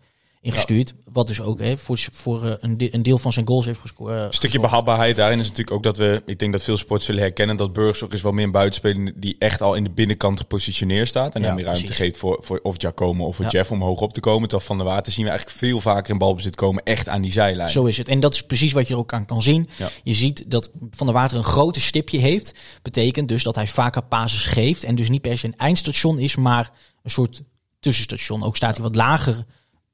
[0.45, 0.93] ingestuurd.
[1.11, 4.13] Wat dus ook hè, voor, voor eh, een, een deel van zijn goals heeft gescoord.
[4.13, 7.21] Een stukje behapbaarheid daarin is natuurlijk ook dat we, ik denk dat veel sports zullen
[7.21, 10.39] herkennen, dat Burgers ook is wel meer een buitenspeler die echt al in de binnenkant
[10.39, 11.35] gepositioneerd staat.
[11.35, 13.51] En Ja, dan meer ruimte geeft voor, voor of Giacomo of voor Ja.
[13.51, 14.49] Jeff om hoog op te komen.
[14.49, 17.31] Terwijl Van der Water zien we eigenlijk veel vaker in balbezit komen, echt aan die
[17.31, 17.69] zijlijn.
[17.69, 18.07] Zo is het.
[18.07, 19.69] En dat is precies wat je er ook aan kan zien.
[20.03, 22.53] Je ziet dat Van der Water een grote stipje heeft.
[22.81, 24.83] Betekent dus dat hij vaker pases geeft.
[24.83, 26.71] En dus niet per se een eindstation is, maar
[27.03, 27.41] een soort
[27.79, 28.43] tussenstation.
[28.43, 29.45] Ook staat hij wat lager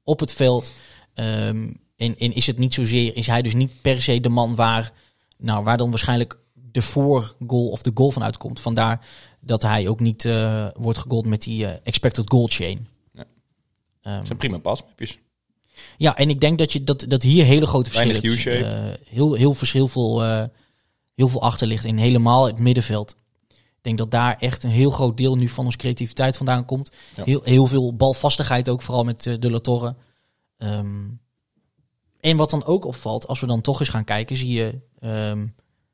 [0.04, 0.72] op het veld.
[1.14, 4.54] Ehm, en, en is het niet zozeer, is hij dus niet per se de man
[4.54, 4.92] waar,
[5.38, 8.60] nou, waar dan waarschijnlijk de voorgoal of de goal van uitkomt.
[8.60, 9.06] Vandaar
[9.40, 12.86] dat hij ook niet eh, wordt gegold met die eh, expected goal chain.
[13.12, 13.24] Ja.
[14.02, 15.18] Ehm, Dat zijn prima pasmapjes.
[15.96, 18.22] ja, en ik denk dat, je, dat, dat hier hele grote verschillen...
[18.62, 20.20] Eh, heel, heel, vers- heel, veel,
[21.14, 23.14] heel veel achter ligt in helemaal het middenveld.
[23.82, 26.92] Ik denk dat daar echt een heel groot deel nu van onze creativiteit vandaan komt.
[27.16, 27.24] Ja.
[27.24, 29.96] Heel, heel veel balvastigheid ook, vooral met eh, De La Torre.
[30.56, 31.08] Ehm,
[32.20, 34.80] en wat dan ook opvalt, als we dan toch eens gaan kijken, zie je...
[34.98, 35.46] ehm,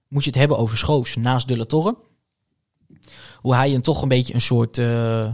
[0.08, 1.96] moet je het hebben over Schoofs naast De La Torre.
[3.36, 4.78] Hoe hij een toch een beetje een soort...
[4.78, 5.32] eh,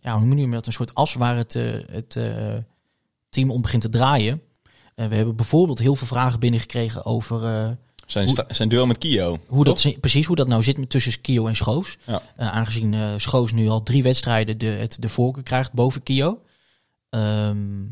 [0.00, 0.66] ja, hoe noem je dat?
[0.66, 2.18] Een soort as waar het, eh, het
[3.28, 4.42] team om begint te draaien.
[4.94, 9.38] En we hebben bijvoorbeeld heel veel vragen binnengekregen over Zijn, Hoe- zijn duel met Kio.
[9.46, 10.00] hoe dat, toch?
[10.00, 11.96] precies hoe dat nou zit met tussen Kio en Schoofs.
[12.06, 12.22] Ja.
[12.36, 16.42] Eh, aangezien eh Schoofs nu al drie wedstrijden de, het, de voorkeur krijgt boven Kio.
[17.10, 17.82] Ehm,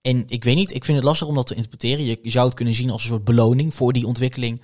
[0.00, 2.04] en ik weet niet, ik vind het lastig om dat te interpreteren.
[2.04, 4.62] Je, je zou het kunnen zien als een soort beloning voor die ontwikkeling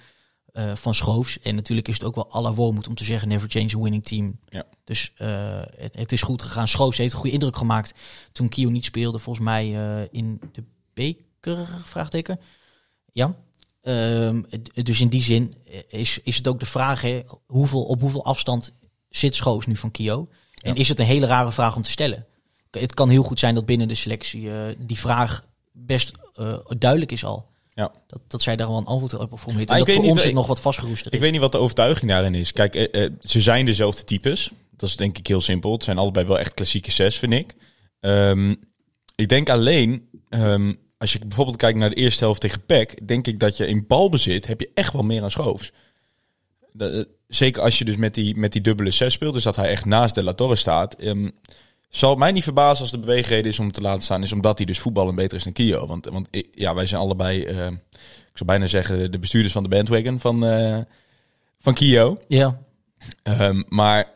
[0.53, 1.41] eh, van Schoofs.
[1.41, 4.05] En natuurlijk is het ook wel la Wormoed om te zeggen never change a winning
[4.05, 4.39] team.
[4.49, 4.65] Ja.
[4.85, 6.69] Dus het, het is goed gegaan.
[6.69, 7.95] Schoofs heeft een goede indruk gemaakt
[8.33, 9.19] toen Kio niet speelde.
[9.19, 9.71] Volgens mij
[10.11, 12.41] in de beker, vraagteken.
[13.13, 13.37] Ja.
[13.87, 14.43] Ehm,
[14.83, 15.55] dus in die zin
[15.88, 18.73] is, is het ook de vraag, hè, hoeveel, op hoeveel afstand
[19.11, 20.28] zit Schoofs nu van Kio?
[20.62, 20.81] En Ja.
[20.81, 22.26] is het een hele rare vraag om te stellen?
[22.71, 27.12] Het kan heel goed zijn dat binnen de selectie eh, die vraag best eh, duidelijk
[27.12, 27.49] is al.
[27.75, 27.93] Ja.
[28.07, 29.71] Dat, dat zij daar wel een antwoord op formuleert.
[29.71, 31.12] Ah, dat voor niet, ons ik- nog wat vastgeroester is.
[31.16, 32.52] Ik weet niet wat de overtuiging daarin is.
[32.52, 34.50] Kijk, eh, eh, ze zijn dezelfde types.
[34.76, 35.73] Dat is denk ik heel simpel.
[35.73, 37.55] Het zijn allebei wel echt klassieke zes, vind ik.
[38.00, 38.55] Ehm,
[39.14, 43.26] ik denk alleen, ehm, als je bijvoorbeeld kijkt naar de eerste helft tegen PEC, denk
[43.26, 45.73] ik dat je in balbezit heb je echt wel meer aan Schoofs.
[46.78, 49.69] Eh, zeker als je dus met die, met die dubbele zes speelt, dus dat hij
[49.69, 50.95] echt naast de La Torre staat.
[50.95, 51.30] ehm,
[51.89, 54.56] zal het mij niet verbazen als de beweegreden is om te laten staan, is omdat
[54.59, 55.87] hij dus voetballen beter is dan Kio.
[55.87, 59.63] Want, want ik- ja, wij zijn allebei, eh, ik zou bijna zeggen, de bestuurders van
[59.63, 60.78] de bandwagon van, eh,
[61.61, 62.17] van Kio.
[62.28, 62.65] Ja,
[63.23, 64.11] Ehm, maar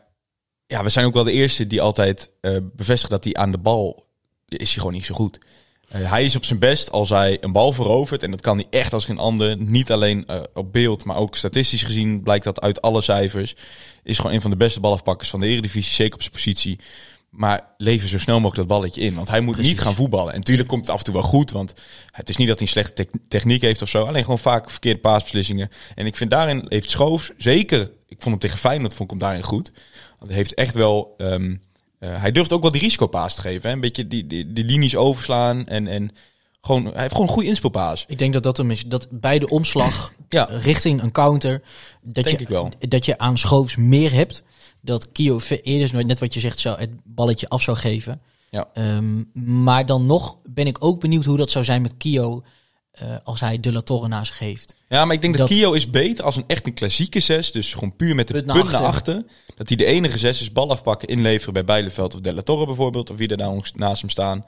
[0.67, 3.57] ja, we zijn ook wel de eerste die altijd eh bevestigen dat hij aan de
[3.57, 4.05] bal
[4.47, 5.37] is hij gewoon niet zo goed.
[5.37, 5.45] Eh,
[5.91, 8.23] hij is op zijn best als hij een bal verovert.
[8.23, 9.57] En dat kan hij echt als geen ander.
[9.57, 13.55] Niet alleen eh, op beeld, maar ook statistisch gezien blijkt dat uit alle cijfers.
[14.03, 15.93] Is gewoon een van de beste balafpakkers van de Eredivisie.
[15.93, 16.79] Zeker op zijn positie.
[17.29, 19.15] Maar leven zo snel mogelijk dat balletje in.
[19.15, 19.71] Want hij moet Precies.
[19.71, 20.33] niet gaan voetballen.
[20.33, 21.51] En natuurlijk komt het af en toe wel goed.
[21.51, 21.73] Want
[22.11, 24.05] het is niet dat hij een slechte techniek heeft of zo.
[24.05, 25.69] Alleen gewoon vaak verkeerde paasbeslissingen.
[25.95, 29.27] En ik vind daarin heeft Schoofs, zeker, ik vond hem tegen Feyenoord, vond ik hem
[29.27, 29.71] daarin goed.
[30.19, 31.55] Want hij heeft echt wel, ehm,
[32.01, 33.69] eh, hij durft ook wel die risicopaas te geven.
[33.69, 33.75] Hè?
[33.75, 35.67] Een beetje die, die, die linies overslaan.
[35.67, 36.11] En, en
[36.61, 38.05] gewoon, hij heeft gewoon een goede inspeelpaas.
[38.07, 38.85] ik denk dat dat hem is.
[38.85, 41.61] Dat bij de omslag Ja, richting een counter,
[42.01, 42.71] dat, Denk je, ik wel.
[42.79, 44.43] dat je aan Schoofs meer hebt.
[44.81, 48.21] Dat Kio eerder, net wat je zegt, zou het balletje af zou geven.
[48.49, 48.67] Ja.
[48.73, 49.23] Ehm,
[49.63, 52.43] maar dan nog ben ik ook benieuwd hoe dat zou zijn met Kio
[52.91, 54.75] eh, als hij De La Torre naast zich heeft.
[54.89, 57.51] Ja, maar ik denk dat, Dat- Kio is beter als een echt een klassieke zes.
[57.51, 59.15] Dus gewoon puur met de Punt punt naar naar, achter.
[59.15, 59.31] achter.
[59.55, 62.65] Dat hij de enige zes is, bal afpakken, inleveren bij Bijleveld of De La Torre
[62.65, 63.09] bijvoorbeeld.
[63.09, 64.45] Of wie er nou naast hem staan.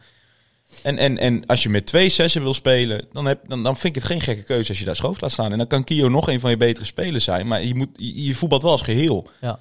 [0.83, 3.95] En, en, en als je met twee zessen wil spelen, dan, heb, dan, dan vind
[3.95, 5.51] ik het geen gekke keuze als je daar schoof laat staan.
[5.51, 7.47] En dan kan Kio nog een van je betere spelers zijn.
[7.47, 9.29] Maar je, moet, je, je voetbalt wel als geheel.
[9.41, 9.59] Ja.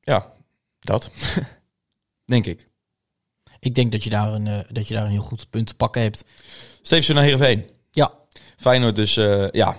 [0.00, 0.32] Ja,
[0.80, 1.10] dat.
[2.24, 2.68] denk ik.
[3.60, 5.74] Ik denk dat je daar een, eh, dat je daar een heel goed punt te
[5.74, 6.24] pakken hebt.
[6.82, 7.70] Steven naar Heerenveen.
[7.90, 8.12] Ja,
[8.56, 9.76] Feyenoord dus, eh, ja,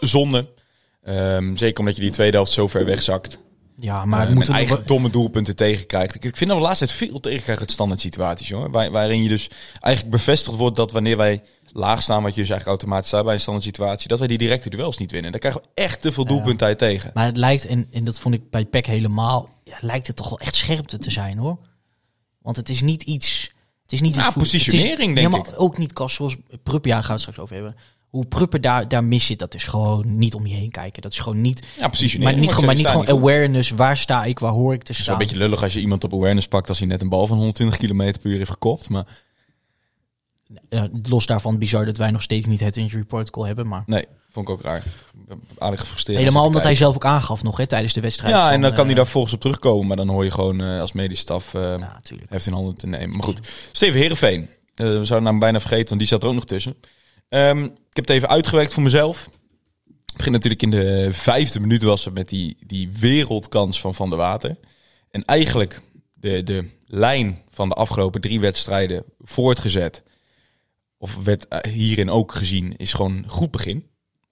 [0.00, 0.48] zonde.
[1.02, 3.38] Ehm, zeker omdat je die tweede helft zo ver wegzakt.
[3.76, 6.14] ja maar uh, moet eigen domme doelpunten tegenkrijgt.
[6.14, 8.70] Ik, ik vind dat we de laatste tijd veel tegenkrijgen het standaard situaties, hoor.
[8.70, 12.50] Waar, waarin je dus eigenlijk bevestigd wordt dat wanneer wij laag staan, wat je dus
[12.50, 15.30] eigenlijk automatisch staat bij een standaard situatie, dat wij die directe duels niet winnen.
[15.30, 17.10] Daar krijgen we echt te veel doelpunten uit tegen.
[17.14, 20.28] Maar het lijkt, en, en dat vond ik bij PEC helemaal, ja, lijkt het toch
[20.28, 21.58] wel echt scherpte te zijn hoor.
[22.46, 23.52] Want het is niet iets...
[23.82, 26.36] Het is niet Ja, voet- positionering, het is, denk ja, maar Ook niet Kas, zoals
[26.62, 27.76] Prupper, ja, gaan we het straks over hebben.
[28.10, 31.02] Hoe Prupper daar, daar mis zit, dat is gewoon niet om je heen kijken.
[31.02, 31.66] Dat is gewoon niet...
[31.78, 32.22] Ja, positionering.
[32.32, 33.28] Maar niet, gewoon, maar niet staan gewoon goed.
[33.28, 35.12] awareness, waar sta ik, waar hoor ik te Het is staan.
[35.12, 37.36] een beetje lullig als je iemand op awareness pakt als hij net een bal van
[37.36, 38.88] 120 km per uur heeft gekopt.
[38.88, 39.06] Maar
[41.02, 43.82] los daarvan bizar dat wij nog steeds niet het injury protocol hebben, maar...
[43.86, 44.04] nee,
[44.36, 44.82] Vond ik ook raar.
[45.58, 46.18] Aardig gefrustreerd.
[46.18, 48.34] Helemaal omdat hij zelf ook aangaf nog hè, tijdens de wedstrijd.
[48.34, 49.86] Ja, van, en dan kan eh, hij daar volgens op terugkomen.
[49.86, 51.54] Maar dan hoor je gewoon eh, als medisch staf...
[51.54, 53.10] eh, Ja, heeft in handen te nemen.
[53.10, 53.40] Maar goed,
[53.72, 54.48] Steven Heerenveen.
[54.74, 56.76] Eh, we zouden hem bijna vergeten, want die zat er ook nog tussen.
[57.28, 59.28] Ehm, ik heb het even uitgewerkt voor mezelf.
[60.06, 64.08] Het begint natuurlijk in de vijfde minuut was het met die, die wereldkans van Van
[64.08, 64.56] der Water.
[65.10, 65.80] En eigenlijk
[66.14, 70.02] de, de lijn van de afgelopen drie wedstrijden voortgezet.
[70.98, 73.86] Of werd hierin ook gezien, is gewoon een goed begin.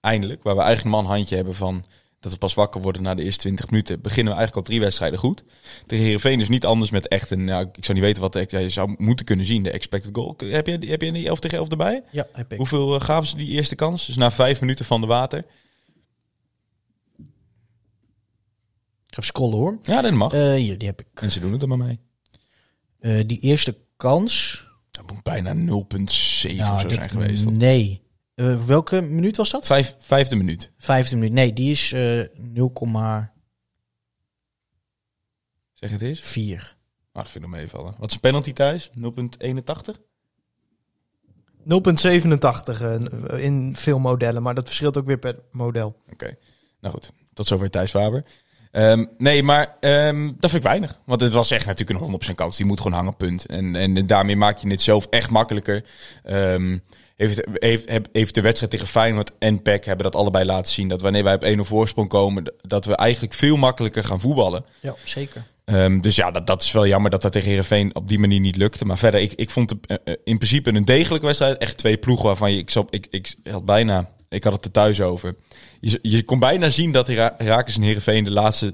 [0.05, 0.43] Eindelijk.
[0.43, 1.85] Waar we eigenlijk een man handje hebben van
[2.19, 4.01] dat we pas wakker worden na de eerste 20 minuten.
[4.01, 5.43] Beginnen we eigenlijk al drie wedstrijden goed.
[5.85, 7.43] Tegen Heerenveen is niet anders met echt een...
[7.43, 9.63] Nou, ik zou niet weten wat de, ja, je zou moeten kunnen zien.
[9.63, 10.35] De expected goal.
[10.37, 12.03] Heb je, heb je die 11 tegen 11 erbij?
[12.11, 12.57] Ja, heb ik.
[12.57, 14.05] Hoeveel eh, gaven ze die eerste kans?
[14.05, 15.39] Dus na vijf minuten van de water.
[19.07, 19.79] Ik ga scrollen hoor.
[19.83, 20.31] Ja, dat mag.
[20.31, 21.07] Hier, die heb ik.
[21.13, 21.99] en ze doen het er maar mee.
[22.99, 24.63] Eh, die eerste kans.
[24.91, 26.11] Dat moet bijna 0,7 of
[26.81, 27.49] zo zijn geweest.
[27.49, 28.04] Nee.
[28.35, 29.65] Eh, welke minuut was dat?
[29.65, 30.71] Vijf, vijfde minuut.
[30.77, 31.31] Vijfde minuut.
[31.31, 33.33] Nee, die is eh 0,4.
[35.73, 36.37] Zeg het eens.
[36.37, 36.59] Oh,
[37.11, 37.95] Ah, dat vind ik nog meevallen.
[37.97, 38.89] Wat is een penalty thuis?
[38.93, 39.99] 0,81?
[41.63, 46.01] 0,87 eh, in veel modellen, maar dat verschilt ook weer per model.
[46.11, 46.37] Oké.
[46.79, 48.23] Nou goed, tot zover Thijs Faber.
[48.71, 50.99] Ehm, nee, maar ehm, dat vind ik weinig.
[51.05, 52.57] Want het was echt natuurlijk een 100% kans.
[52.57, 53.45] Die moet gewoon hangen, punt.
[53.45, 55.85] En, en daarmee maak je het zelf echt makkelijker.
[56.23, 56.77] Ehm,
[57.15, 60.87] heeft, heeft, heeft de wedstrijd tegen Feyenoord en PEC hebben dat allebei laten zien.
[60.87, 64.65] Dat wanneer wij op 1-0 voorsprong komen, dat we eigenlijk veel makkelijker gaan voetballen.
[64.81, 65.43] Ja, zeker.
[65.65, 68.39] Ehm, dus ja, dat, dat is wel jammer dat dat tegen Heerenveen op die manier
[68.39, 68.85] niet lukte.
[68.85, 71.57] Maar verder, ik, ik vond het eh, eh, in principe een degelijke wedstrijd.
[71.57, 72.57] Echt twee ploegen waarvan je...
[72.57, 74.13] Ik, ik, ik had bijna...
[74.29, 75.35] Ik had het er thuis over.
[75.79, 78.73] Je, je kon bijna zien dat Hera- Herakles en Heerenveen de laatste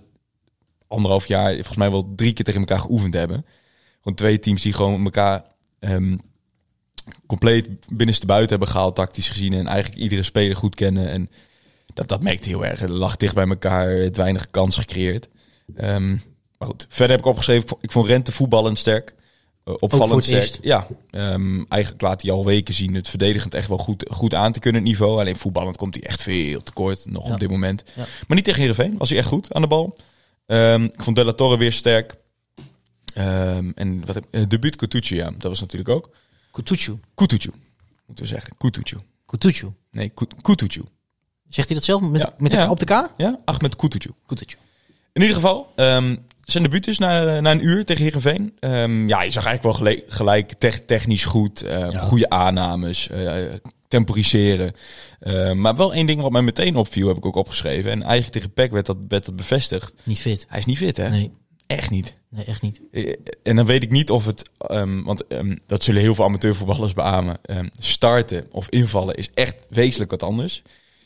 [0.88, 1.54] anderhalf jaar...
[1.54, 3.46] volgens mij wel drie keer tegen elkaar geoefend hebben.
[3.98, 5.44] Gewoon twee teams die gewoon elkaar...
[5.80, 6.18] ehm,
[7.28, 9.54] compleet binnenste buiten hebben gehaald, tactisch gezien.
[9.54, 11.10] En eigenlijk iedere speler goed kennen.
[11.10, 11.30] En
[11.94, 12.80] dat, dat merkte heel erg.
[12.80, 15.28] Het lag dicht bij elkaar, het weinig kans gecreëerd.
[15.76, 16.10] Ehm,
[16.58, 19.14] maar goed, verder heb ik opgeschreven, ik vond- Rente voetballend sterk.
[19.64, 20.58] Eh, opvallend sterk.
[20.62, 24.52] Ja, ehm, eigenlijk laat hij al weken zien het verdedigend echt wel goed, goed aan
[24.52, 25.20] te kunnen, het niveau.
[25.20, 27.34] Alleen voetballend komt hij echt veel tekort, nog Ja.
[27.34, 27.84] op dit moment.
[27.96, 28.06] Ja.
[28.28, 29.98] Maar niet tegen Heerenveen, was hij echt goed aan de bal.
[30.46, 32.16] Ehm, ik vond De La Torre weer sterk.
[33.14, 36.10] Ehm, en wat heb, debuut Coutucci, ja, dat was natuurlijk ook.
[36.52, 37.00] Kutucu.
[37.16, 37.50] Coutucci,
[38.06, 38.54] moeten we zeggen.
[38.58, 38.96] Coutucci.
[39.26, 39.68] Kutucu.
[39.92, 40.82] Nee, Kut- Coutucci.
[41.50, 42.34] Zegt hij dat zelf met, Ja.
[42.38, 42.70] met de, Ja.
[42.70, 43.10] op de K?
[43.18, 44.10] Ja, Ahmed Coutucci.
[44.26, 44.56] Kutucu.
[45.14, 48.56] In ieder geval, ehm, zijn debuut dus na, na een uur tegen Heerenveen.
[48.60, 51.62] Ehm ja, je zag eigenlijk wel gelijk, gelijk tech- technisch goed.
[51.62, 52.00] ehm, Ja.
[52.00, 53.44] Goede aannames, eh,
[53.88, 54.74] temporiseren.
[55.54, 57.92] Maar wel één ding wat mij meteen opviel, heb ik ook opgeschreven.
[57.92, 59.94] En eigenlijk tegen Peck werd dat, werd dat bevestigd.
[60.04, 60.46] Niet fit.
[60.50, 61.10] Hij is niet fit, hè?
[61.10, 61.32] Nee,
[61.76, 62.18] Echt niet.
[62.30, 62.82] nee, echt niet.
[62.92, 66.26] Eh, En dan weet ik niet of het, ehm, want ehm, dat zullen heel veel
[66.26, 67.38] amateurvoetballers beamen.
[67.42, 70.64] Ehm, starten of invallen is echt wezenlijk wat anders.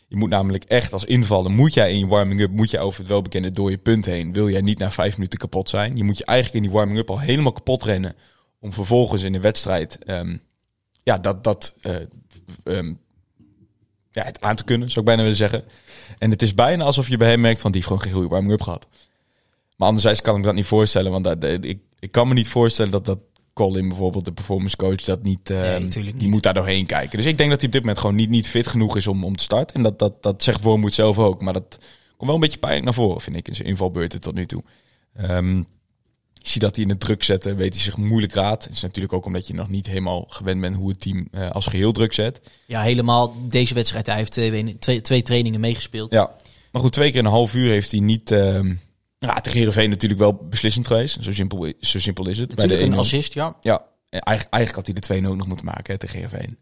[0.07, 3.09] Je moet namelijk echt als invallen, moet jij in je warming-up, moet jij over het
[3.09, 4.33] welbekende dode punt heen.
[4.33, 5.97] Wil jij niet na vijf minuten kapot zijn.
[5.97, 8.15] Je moet je eigenlijk in die warming-up al helemaal kapot rennen.
[8.59, 9.99] Om vervolgens in de wedstrijd,
[11.03, 11.95] ja, dat, dat eh,
[14.11, 15.63] ja, het aan te kunnen, zou ik bijna willen zeggen.
[16.17, 18.33] En het is bijna alsof je bij hem merkt van, die heeft gewoon geen goede
[18.35, 18.87] warming-up gehad.
[19.75, 22.47] Maar anderzijds kan ik me dat niet voorstellen, want dat, ik, ik kan me niet
[22.47, 23.19] voorstellen dat dat
[23.53, 26.33] Colin bijvoorbeeld, de performance coach, dat niet, eh, Nee, tuurlijk die niet.
[26.33, 27.17] moet daar doorheen kijken.
[27.17, 29.23] Dus ik denk dat hij op dit moment gewoon niet, niet fit genoeg is om,
[29.23, 29.75] om te starten.
[29.75, 31.77] En dat, dat, dat zegt Wormoed zelf ook, maar dat
[32.17, 34.63] komt wel een beetje pijnlijk naar voren, vind ik, in zijn invalbeurten tot nu toe.
[35.13, 35.63] Ehm
[36.33, 38.63] je ziet dat hij in de druk zetten, weet hij zich moeilijk raad.
[38.63, 41.49] Het is natuurlijk ook omdat je nog niet helemaal gewend bent hoe het team eh,
[41.49, 42.41] als geheel druk zet.
[42.65, 44.07] Ja, helemaal deze wedstrijd.
[44.07, 46.11] Hij heeft twee, twee, twee trainingen meegespeeld.
[46.11, 46.35] Ja,
[46.71, 48.31] maar goed, twee keer in een half uur heeft hij niet...
[48.31, 48.75] ehm
[49.17, 51.17] ja, tegen Heerenveen natuurlijk wel beslissend geweest.
[51.23, 52.49] Zo simpel, zo simpel is het.
[52.49, 52.99] Natuurlijk Bij een de 1-0.
[52.99, 53.57] assist, ja.
[53.61, 56.57] Ja, en eigenlijk, eigenlijk had hij de 2-0 nog moeten maken hè, tegen Heerenveen.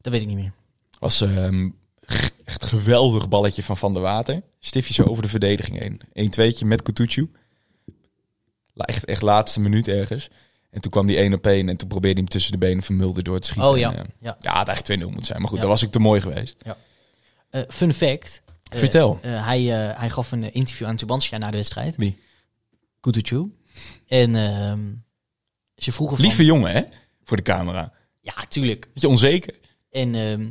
[0.00, 0.52] Dat weet ik niet meer.
[0.98, 1.20] Was
[2.06, 4.42] g- echt geweldig balletje van Van der Water.
[4.60, 6.00] Stiftje zo over de verdediging heen.
[6.12, 7.30] 1 2 met Kutucu.
[8.74, 10.28] Echt, echt laatste minuut ergens.
[10.70, 12.82] En toen kwam die 1 op 1 en toen probeerde hij hem tussen de benen
[12.82, 13.70] van Mulder door te schieten.
[13.70, 13.92] Oh ja.
[13.94, 14.36] En, eh, ja.
[14.40, 15.38] ja, het had eigenlijk 2-0 moeten zijn.
[15.38, 15.62] Maar goed, Ja.
[15.62, 16.56] dat was ook te mooi geweest.
[17.50, 18.42] Eh, fun fact.
[18.70, 19.18] Eh, Vertel.
[19.22, 21.96] eh, hij, eh, hij gaf een interview aan Tubantia na de wedstrijd.
[21.96, 22.18] Wie?
[23.00, 23.54] Kutucu.
[24.06, 24.94] En ehm,
[25.76, 26.26] ze vroegen van...
[26.26, 26.82] Lieve jongen, hè?
[27.24, 27.92] Voor de camera.
[28.20, 28.88] Ja, tuurlijk.
[28.92, 29.54] Beetje onzeker.
[29.90, 30.50] En ehm,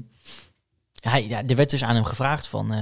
[1.02, 2.74] hij, ja, er werd dus aan hem gevraagd van...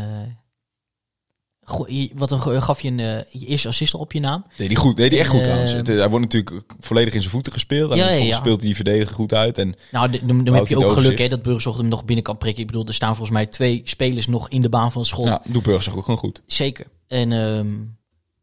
[1.69, 4.45] goh, je- wat een, gaf je een eh, je eerste assist op je naam?
[4.57, 4.97] Deed hij goed.
[4.97, 5.71] Deed hij echt goed trouwens.
[5.71, 7.91] Het, hij wordt natuurlijk volledig in zijn voeten gespeeld.
[7.91, 8.41] En Ja, ja, vervolgens ja.
[8.43, 9.57] speelt hij die verdediger goed uit.
[9.57, 12.23] En Nou, de- dan, dan heb je ook geluk hè, dat Burgzorg hem nog binnen
[12.25, 12.61] kan prikken.
[12.61, 15.27] Ik bedoel, er staan volgens mij twee spelers nog in de baan van het schot.
[15.27, 16.41] ja, doet Burgers ook gewoon goed.
[16.45, 16.85] Zeker.
[17.07, 17.75] En ehm,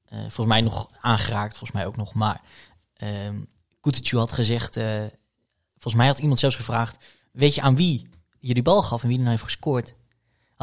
[0.05, 2.15] eh, volgens mij nog aangeraakt, volgens mij ook nog.
[2.15, 2.41] Maar
[2.97, 3.35] ehm
[3.81, 4.85] Kutucu had gezegd, eh,
[5.73, 6.97] volgens mij had iemand zelfs gevraagd,
[7.33, 8.07] weet je aan wie
[8.39, 9.95] je die bal gaf en wie er nou heeft gescoord?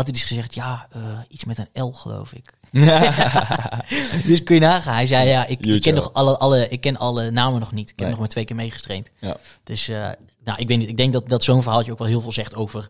[0.01, 2.53] Had hij dus gezegd, ja, eh, iets met een L geloof ik.
[4.27, 4.93] dus kun je nagaan.
[4.93, 7.83] Hij zei, ja, ik, ken, nog alle, alle, ik ken alle namen nog niet.
[7.89, 8.09] Ik heb Nee.
[8.09, 9.09] nog maar twee keer meegestraind.
[9.19, 9.37] Ja.
[9.63, 10.09] Dus eh,
[10.43, 12.55] nou, ik, weet niet, ik denk dat, dat zo'n verhaaltje ook wel heel veel zegt
[12.55, 12.89] over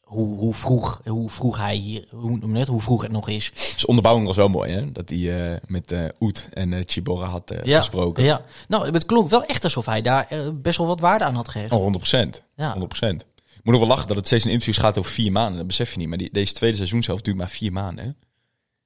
[0.00, 3.50] hoe, hoe, vroeg, hoe vroeg hij hier, hoe, het, hoe vroeg het nog is.
[3.54, 4.92] Dus onderbouwing was wel mooi, hè?
[4.92, 8.24] Dat hij eh, met Oet en eh Chibora had gesproken.
[8.24, 8.42] Ja.
[8.68, 11.48] Nou, het klonk wel echt alsof hij daar best wel wat waarde aan had.
[11.48, 12.42] Oh, 100 procent.
[12.56, 12.70] Ja.
[12.70, 13.24] 100 procent.
[13.64, 15.56] Ik moet nog wel lachen dat het steeds in interviews gaat over vier maanden.
[15.56, 16.08] Dat besef je niet.
[16.08, 18.04] Maar die, deze tweede seizoenshelft duurt maar vier maanden.
[18.04, 18.10] Hè?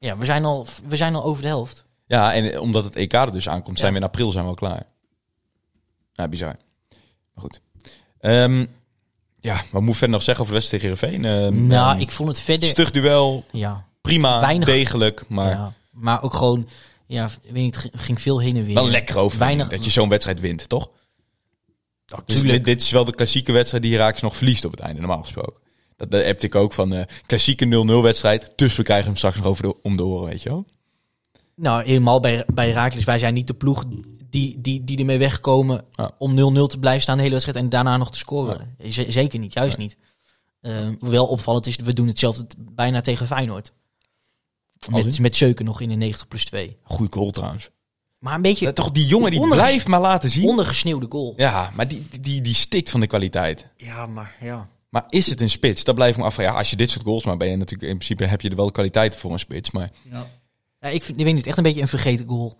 [0.09, 1.85] Ja, we zijn, al, we zijn al over de helft.
[2.07, 3.99] Ja, en eh, omdat het EK er dus aankomt, zijn Ja.
[3.99, 4.83] we in april zijn we al klaar.
[6.13, 6.57] Ja, bizar.
[7.35, 7.61] Maar goed.
[8.21, 8.67] Ehm,
[9.41, 11.55] ja, wat moet ik verder nog zeggen over de wedstrijd tegen Heerenveen?
[11.55, 12.69] Ehm, nou, ehm, ik vond het verder...
[12.69, 16.69] Stug duel, Ja, prima, Weinig- degelijk, maar ja, maar ook gewoon...
[17.07, 18.75] Ja, ik weet niet, het ging- ging veel heen en weer.
[18.75, 19.69] wel lekker over Weinig...
[19.69, 20.91] dat je zo'n wedstrijd wint, toch?
[22.25, 22.53] Dus tuurlijk.
[22.53, 25.23] dit, dit is wel de klassieke wedstrijd die Herakles nog verliest op het einde, normaal
[25.23, 25.57] gesproken.
[25.97, 29.37] Dat, dat heb ik ook van eh klassieke 0-0 wedstrijd, dus we krijgen hem straks
[29.37, 30.65] nog over de, om de oren, weet je wel?
[31.55, 33.05] Nou, helemaal bij, bij Herakles.
[33.05, 33.85] Wij zijn niet de ploeg
[34.31, 36.11] die, die, die ermee wegkomen Ja.
[36.19, 38.77] om 0-0 te blijven staan de hele wedstrijd en daarna nog te scoren.
[38.89, 39.97] Z- zeker niet, juist niet.
[40.61, 43.73] Ehm, wel opvallend is, we doen hetzelfde bijna tegen Feyenoord.
[44.91, 46.77] Met, met Zeuken nog in de 90 plus 2.
[46.83, 47.71] Goeie goal trouwens.
[48.19, 50.49] Maar een beetje Ja, toch die jongen die Onderges- blijft maar laten zien.
[50.49, 51.35] ondergesneeuwde goal.
[51.37, 53.67] Ja, maar die, die, die stikt van de kwaliteit.
[53.77, 54.69] Ja, maar ja.
[54.89, 55.85] Maar is het een spits?
[55.85, 56.37] Dat blijft me af.
[56.37, 58.57] Ja, als je dit soort goals maakt, ben je natuurlijk in principe heb je er
[58.57, 59.71] wel de kwaliteit voor een spits.
[59.71, 60.27] Maar ja
[60.89, 62.57] ik, vind, ik weet niet, echt een beetje een vergeten goal.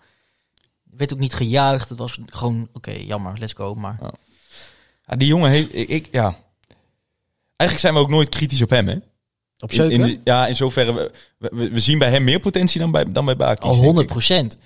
[0.91, 1.89] Er werd ook niet gejuicht.
[1.89, 3.75] Het was gewoon, oké, jammer, let's go.
[3.75, 3.99] Maar
[5.07, 6.37] ja, die jongen heeft, ik, ik- ja.
[7.57, 8.95] Eigenlijk zijn we ook nooit kritisch op hem, hè?
[9.59, 12.41] op In, Zeuken, in de- ja, in zoverre we, we, we zien bij hem meer
[12.41, 13.65] potentie dan bij dan bij Bakis.
[13.65, 14.13] al denk 100 ik.
[14.13, 14.59] procent.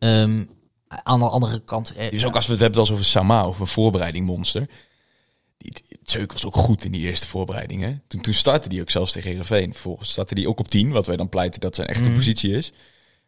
[0.00, 0.44] Ehm,
[0.88, 1.94] aan de andere kant...
[1.94, 4.68] eh, Dus ook als we het hebben als over Sama of een voorbereiding monster.
[5.58, 7.82] Die, die- Zeuk was ook goed in die eerste voorbereiding.
[7.82, 7.98] Hè?
[8.08, 9.72] Toen, toen startte hij ook zelfs tegen Heerenveen.
[9.72, 12.16] Vervolgens startte hij ook op 10, wat wij dan pleiten dat zijn echte Mhm.
[12.16, 12.72] positie is.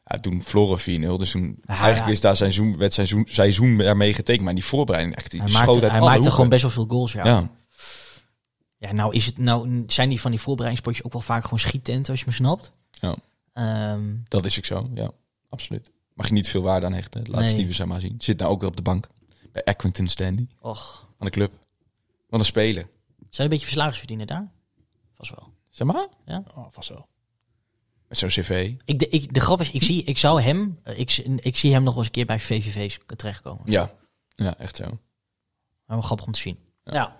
[0.05, 1.19] Ja, toen verloren we 4-0.
[1.19, 2.13] Dus toen, Ja, eigenlijk ja.
[2.13, 4.41] is daar zijn seizoen, werd zijn seizoen, seizoen daarmee getekend.
[4.41, 6.33] Maar in die voorbereiding echt, die hij schoot maakte, uit hij maakte hoeken.
[6.35, 7.25] gewoon best wel veel goals, ja.
[7.25, 7.51] ja.
[8.79, 8.93] Ja.
[8.93, 12.21] nou, is het, nou zijn die van die voorbereidingspotjes ook wel vaak gewoon schiettenten, als
[12.21, 12.73] je me snapt.
[12.91, 13.17] Ja.
[13.53, 14.91] Ehm, dat is ook zo.
[14.95, 15.11] Ja,
[15.49, 15.91] absoluut.
[16.15, 17.23] Mag je niet veel waarde aan hechten.
[17.31, 17.49] Laat Nee.
[17.49, 18.15] Steven Sama zien.
[18.19, 19.09] Zit nou ook weer op de bank.
[19.53, 20.47] Bij Accrington Standy.
[20.61, 21.53] och, Aan de club.
[22.29, 22.83] Wat een speler.
[22.83, 22.91] zou
[23.31, 24.51] je een beetje verslagen verdienen daar?
[25.15, 25.53] Vast wel.
[25.71, 26.09] Sama?
[26.27, 26.43] Ja.
[26.55, 27.07] Oh, vast wel.
[28.09, 28.73] Met zo'n cv.
[28.85, 31.73] Ik, de, ik, de grap is, ik, zie, ik zou hem, eh, ik, ik zie
[31.73, 33.63] hem nog wel eens een keer bij VVV's terechtkomen.
[33.65, 33.91] Ja.
[34.35, 34.85] Ja, echt zo.
[34.85, 36.59] Maar wel grappig om te zien.
[36.85, 37.17] Ja.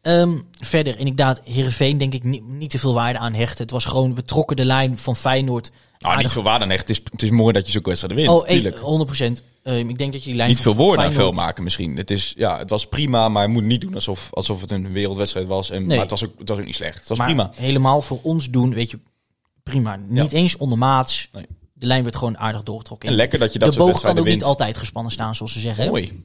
[0.00, 3.62] Ehm, verder, inderdaad, Heerenveen denk ik niet, niet te veel waarde aan hechten.
[3.62, 5.70] Het was gewoon, we trokken de lijn van Feyenoord.
[6.06, 6.88] Nou, niet veel waarde aan echt.
[6.88, 8.76] Het is, het is mooi dat je zo'n wedstrijd wint, Oh, natuurlijk.
[8.76, 11.64] één- 100% Ehm, ik denk dat je die lijn Niet veel woorden aan veel maken
[11.64, 11.96] misschien.
[11.96, 14.92] Het, is, ja, het was prima, maar je moet niet doen alsof, alsof het een
[14.92, 15.70] wereldwedstrijd was.
[15.70, 15.88] En, Nee.
[15.88, 16.98] Maar het was, ook, het was ook niet slecht.
[16.98, 17.50] Het was maar prima.
[17.54, 18.98] helemaal voor ons doen, weet je,
[19.62, 19.98] prima.
[20.08, 21.28] Niet eens ondermaats.
[21.32, 21.46] Nee.
[21.72, 23.08] De lijn werd gewoon aardig doorgetrokken.
[23.08, 25.60] En lekker dat je dat de boog kan ook niet altijd gespannen staan, zoals ze
[25.60, 25.88] zeggen.
[25.88, 26.24] Mooi.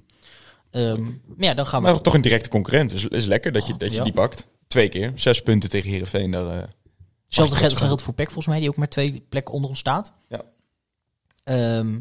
[0.71, 1.89] Ehm, maar ja, dan gaan we...
[1.89, 2.89] Maar toch een directe concurrent.
[2.89, 4.03] Dus het is lekker dat je, dat je ja.
[4.03, 4.47] die pakt.
[4.67, 5.11] Twee keer.
[5.15, 6.31] Zes punten tegen Heerenveen.
[6.31, 6.63] Daar, eh,
[7.31, 10.13] Hetzelfde geldt, geldt voor PEC volgens mij, die ook maar twee plekken onder ons staat.
[10.29, 10.41] Ja.
[11.43, 11.99] Ehm,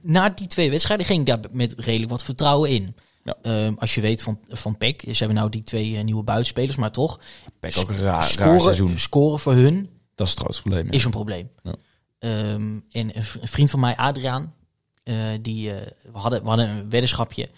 [0.00, 2.96] na die twee wedstrijden ging ik daar met redelijk wat vertrouwen in.
[3.24, 3.36] Ja.
[3.42, 6.76] Ehm, als je weet van, van PEC, ze hebben nou die twee eh, nieuwe buitenspelers,
[6.76, 7.20] maar toch,
[7.60, 8.98] Peck ook een raar, raar scoren, seizoen.
[8.98, 10.86] scoren voor hun Dat is het grootste probleem.
[10.86, 10.92] ja.
[10.92, 11.50] is een probleem.
[11.62, 11.74] Ja.
[12.18, 14.54] Ehm, en een vriend van mij, Adriaan,
[15.02, 17.50] eh, die, eh, we, hadden, we hadden een weddenschapje.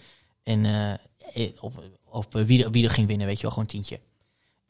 [0.43, 0.99] En
[1.59, 3.99] op, op wie, er, wie er ging winnen, weet je wel, gewoon tientje.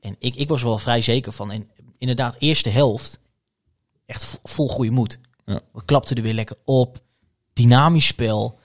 [0.01, 1.51] En ik, ik was er wel vrij zeker van.
[1.51, 3.19] En inderdaad, eerste helft,
[4.05, 5.19] echt vo- vol goede moed.
[5.45, 5.61] Ja.
[5.73, 6.97] We klapten er weer lekker op.
[7.53, 8.59] Dynamisch spel.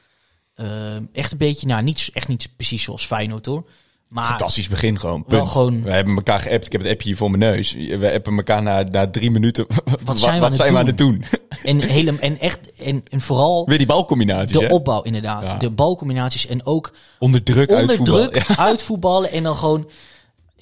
[0.54, 3.64] Ehm, echt een beetje, nou, niet, echt niet precies zoals Feyenoord hoor.
[4.08, 5.24] Maar Fantastisch begin gewoon.
[5.24, 5.48] Punt.
[5.48, 6.66] gewoon- We hebben elkaar geappt.
[6.66, 7.72] Ik heb het appje hier voor mijn neus.
[7.72, 9.66] We appen elkaar na, na drie minuten.
[10.04, 11.24] Wat, zijn we aan het aan het doen?
[11.62, 14.58] en, hele, en echt, en, en vooral Weer die balcombinaties.
[14.58, 14.72] de hè?
[14.72, 15.46] opbouw inderdaad.
[15.46, 15.56] Ja.
[15.56, 18.30] De balcombinaties en ook Onder druk onder uitvoetballen.
[18.32, 19.90] druk uitvoetballen en dan gewoon...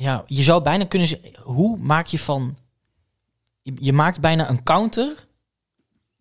[0.03, 1.31] Ja, je zou bijna kunnen zeggen...
[1.43, 2.57] Hoe maak je van...
[3.63, 5.27] Je, je maakt bijna een counter.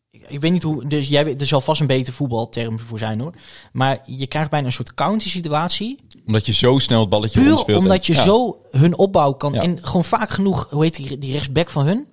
[0.09, 0.87] Ik, weet niet hoe...
[0.87, 3.33] Dus jij, er zal vast een betere voetbalterm voor zijn hoor.
[3.71, 5.99] Maar je krijgt bijna een soort counter-situatie.
[6.25, 7.77] Omdat je zo snel het balletje Puur rondspeelt.
[7.77, 8.23] en- omdat je Ja.
[8.23, 9.53] zo hun opbouw kan...
[9.53, 9.61] Ja.
[9.61, 10.69] En gewoon vaak genoeg...
[10.69, 12.07] Hoe heet die, die rechtsback van hun?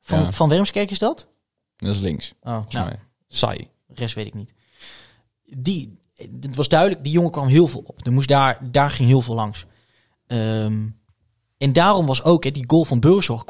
[0.00, 0.32] Van, Ja.
[0.32, 1.28] van Wermskerk is dat?
[1.76, 2.32] Dat is links.
[2.40, 2.98] Oh, nou, mij.
[3.28, 3.68] Saai.
[3.86, 4.54] De rest weet ik niet.
[5.56, 5.98] Die,
[6.40, 8.06] het was duidelijk, die jongen kwam heel veel op.
[8.06, 9.66] Er moest daar, daar ging heel veel langs.
[10.32, 10.88] Ehm,
[11.58, 13.44] en daarom was ook hè, die goal van Burgzorg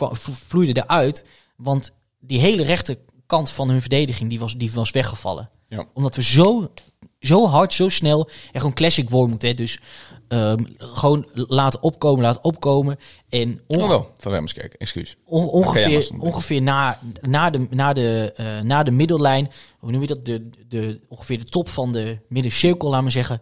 [0.48, 1.24] vloeide eruit.
[1.56, 1.90] Want
[2.20, 5.50] die hele rechterkant van hun verdediging die was, die was weggevallen.
[5.68, 5.86] Ja.
[5.94, 6.72] Omdat we zo
[7.20, 8.28] zo hard, zo snel.
[8.52, 9.54] En gewoon classic Wormoed, hè.
[9.54, 9.80] Dus
[10.28, 12.98] ehm, gewoon laten opkomen, laten opkomen.
[13.28, 15.16] En onge- Oh wel, van Remmerskerk, excuus.
[15.24, 20.06] on- ongeveer, ongeveer na, na, de, na, de, eh, na de middellijn, hoe noem je
[20.06, 20.24] dat?
[20.24, 23.40] De, de, ongeveer de top van de middencirkel, laat maar zeggen.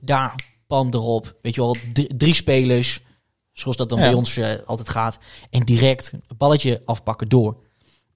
[0.00, 0.34] Daar,
[0.72, 1.36] pam erop.
[1.42, 1.76] Weet je wel,
[2.16, 3.00] drie, spelers.
[3.52, 4.04] Zoals dat dan Ja.
[4.04, 5.18] bij ons eh, altijd gaat.
[5.50, 7.56] En direct balletje afpakken door.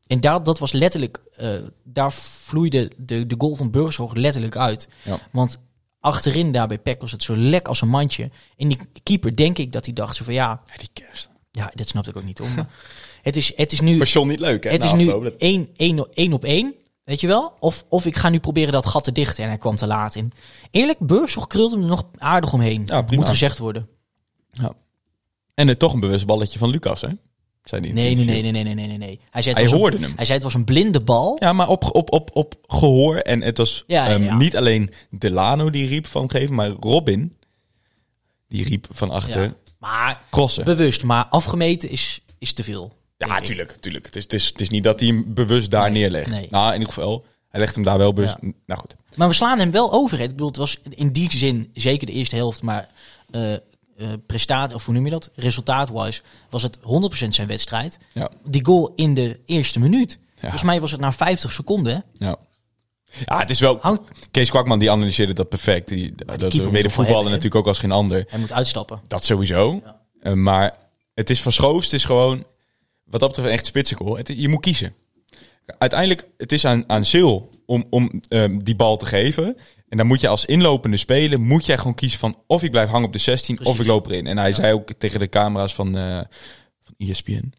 [0.06, 1.48] En daar, dat was letterlijk, eh,
[1.84, 4.88] daar vloeide de, de goal van Burgzorg letterlijk uit.
[5.02, 5.18] Ja.
[5.32, 5.58] Want
[6.00, 8.30] achterin daar bij Peck was het zo lek als een mandje.
[8.56, 11.28] En die keeper, denk ik, dat hij dacht zo van ja, Ja, die kerst.
[11.50, 12.54] ja, dat snapte ik ook niet om.
[12.54, 12.68] Maar
[13.22, 14.70] het, is, het is nu, John niet leuk, hè?
[14.70, 15.22] het is nu afloop?
[15.24, 16.74] Dat- één, één, één op één.
[17.06, 17.52] Weet je wel?
[17.58, 19.42] Of, of ik ga nu proberen dat gat te dichten.
[19.44, 20.32] En hij kwam te laat in.
[20.70, 22.82] Eerlijk, Burgzorg krulde hem er nog aardig omheen.
[22.86, 23.04] Ja.
[23.10, 23.88] Moet gezegd worden.
[25.54, 27.08] En het toch een bewust balletje van Lucas, hè?
[27.64, 29.20] Zei die Nee, nee, nee, nee, nee, nee, nee, nee.
[29.30, 30.12] Hij zei, het Hij een- hoorde hem.
[30.16, 31.36] Hij zei het was een blinde bal.
[31.40, 33.16] Ja, maar op, op, op, op gehoor.
[33.16, 34.36] En het was Ja, ja, ehm, ja.
[34.36, 37.36] niet alleen Delano die riep van geven, maar Robin.
[38.48, 39.54] Die riep van achter Ja.
[39.78, 40.64] Maar crossen.
[40.64, 42.92] bewust, maar afgemeten is, is te veel.
[43.18, 44.04] Ja, tuurlijk, tuurlijk.
[44.06, 46.30] Het is, het, is, het is niet dat hij hem bewust daar Nee, neerlegt.
[46.30, 46.46] nee.
[46.50, 48.36] Nou, in ieder geval, hij legt hem daar wel bewust.
[48.66, 48.94] Nou goed.
[49.16, 50.16] Maar we slaan hem wel over.
[50.18, 50.22] hè.
[50.24, 52.88] Ik bedoel, het was in die zin zeker de eerste helft, maar
[53.30, 53.52] eh
[54.26, 55.30] prestaat, of hoe noem je dat?
[55.34, 56.78] Resultaat-wise was het
[57.24, 57.98] 100% zijn wedstrijd.
[58.12, 58.30] Ja.
[58.44, 60.18] Die goal in de eerste minuut.
[60.40, 61.94] Volgens mij was het na 50 seconden.
[61.94, 62.26] hè.
[62.26, 62.36] Ja.
[63.24, 63.78] Ja, het is wel...
[63.80, 65.88] Houd- Kees Kwakman die analyseerde dat perfect.
[65.88, 67.22] Die, dat voetballer hebben, hè?
[67.22, 68.24] natuurlijk ook als geen ander.
[68.28, 69.00] Hij moet uitstappen.
[69.06, 69.82] Dat sowieso.
[70.20, 70.76] Eh, maar
[71.14, 72.44] het is van Schoofs, het is gewoon...
[73.10, 74.16] Wat dat betreft echt spitsengoal.
[74.16, 74.94] Het, je moet kiezen.
[75.78, 77.34] Uiteindelijk, het is aan, aan Sil
[77.66, 79.56] om, om ehm, die bal te geven.
[79.88, 82.42] En dan moet je als inlopende speler, moet jij gewoon kiezen van...
[82.46, 84.26] of ik blijf hangen op de 16 of ik loop erin.
[84.26, 86.20] En hij zei ook tegen de camera's van, eh
[86.82, 87.52] van ESPN...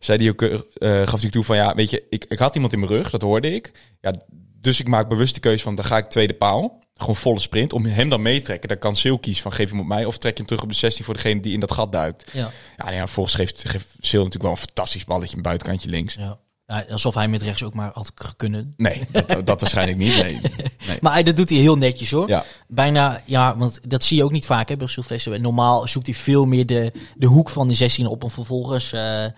[0.00, 1.56] zei hij ook, eh, eh, gaf hij toe van...
[1.56, 3.70] ja, weet je, ik, ik had iemand in mijn rug, dat hoorde ik.
[4.00, 4.14] Ja,
[4.60, 6.81] dus ik maak bewust de keuze van, dan ga ik tweede paal.
[7.02, 7.72] Gewoon volle sprint.
[7.72, 9.52] Om hem dan mee te trekken, dan kan Sil kiezen van...
[9.52, 11.52] geef hem op mij of trek je hem terug op de 16 voor degene die
[11.52, 12.24] in dat gat duikt.
[12.32, 12.50] Ja.
[12.76, 16.14] Ja, en ja volgens geeft, geeft Sil natuurlijk wel een fantastisch balletje, een buitenkantje links.
[16.14, 16.38] Ja.
[16.66, 18.74] Ja, alsof hij met rechts ook maar had kunnen.
[18.76, 20.22] Nee, dat, dat waarschijnlijk niet.
[20.22, 20.40] Nee.
[20.88, 20.98] nee.
[21.00, 22.28] Maar hij, dat doet hij heel netjes hoor.
[22.28, 25.40] Ja, Bijna, ja, want dat zie je ook niet vaak hè, bij Sylvester.
[25.40, 29.24] Normaal zoekt hij veel meer de, de hoek van de 16 op om vervolgens eh,
[29.24, 29.32] eh,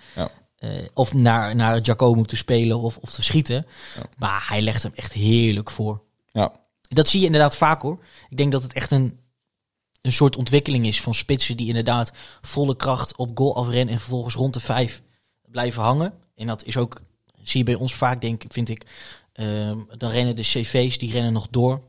[0.94, 3.66] of naar, naar Giacomo te spelen of, of te schieten.
[4.18, 6.02] Maar hij legt hem echt heerlijk voor.
[6.32, 6.52] ja.
[6.88, 7.98] Dat zie je inderdaad vaak hoor.
[8.28, 9.18] Ik denk dat het echt een,
[10.02, 14.34] een soort ontwikkeling is van spitsen die inderdaad volle kracht op goal afrennen en vervolgens
[14.34, 15.02] rond de vijf
[15.46, 16.12] blijven hangen.
[16.34, 17.00] En dat is ook,
[17.42, 18.82] zie je bij ons vaak, denk, vind ik,
[19.32, 21.82] ehm, dan rennen de CV's, die rennen nog door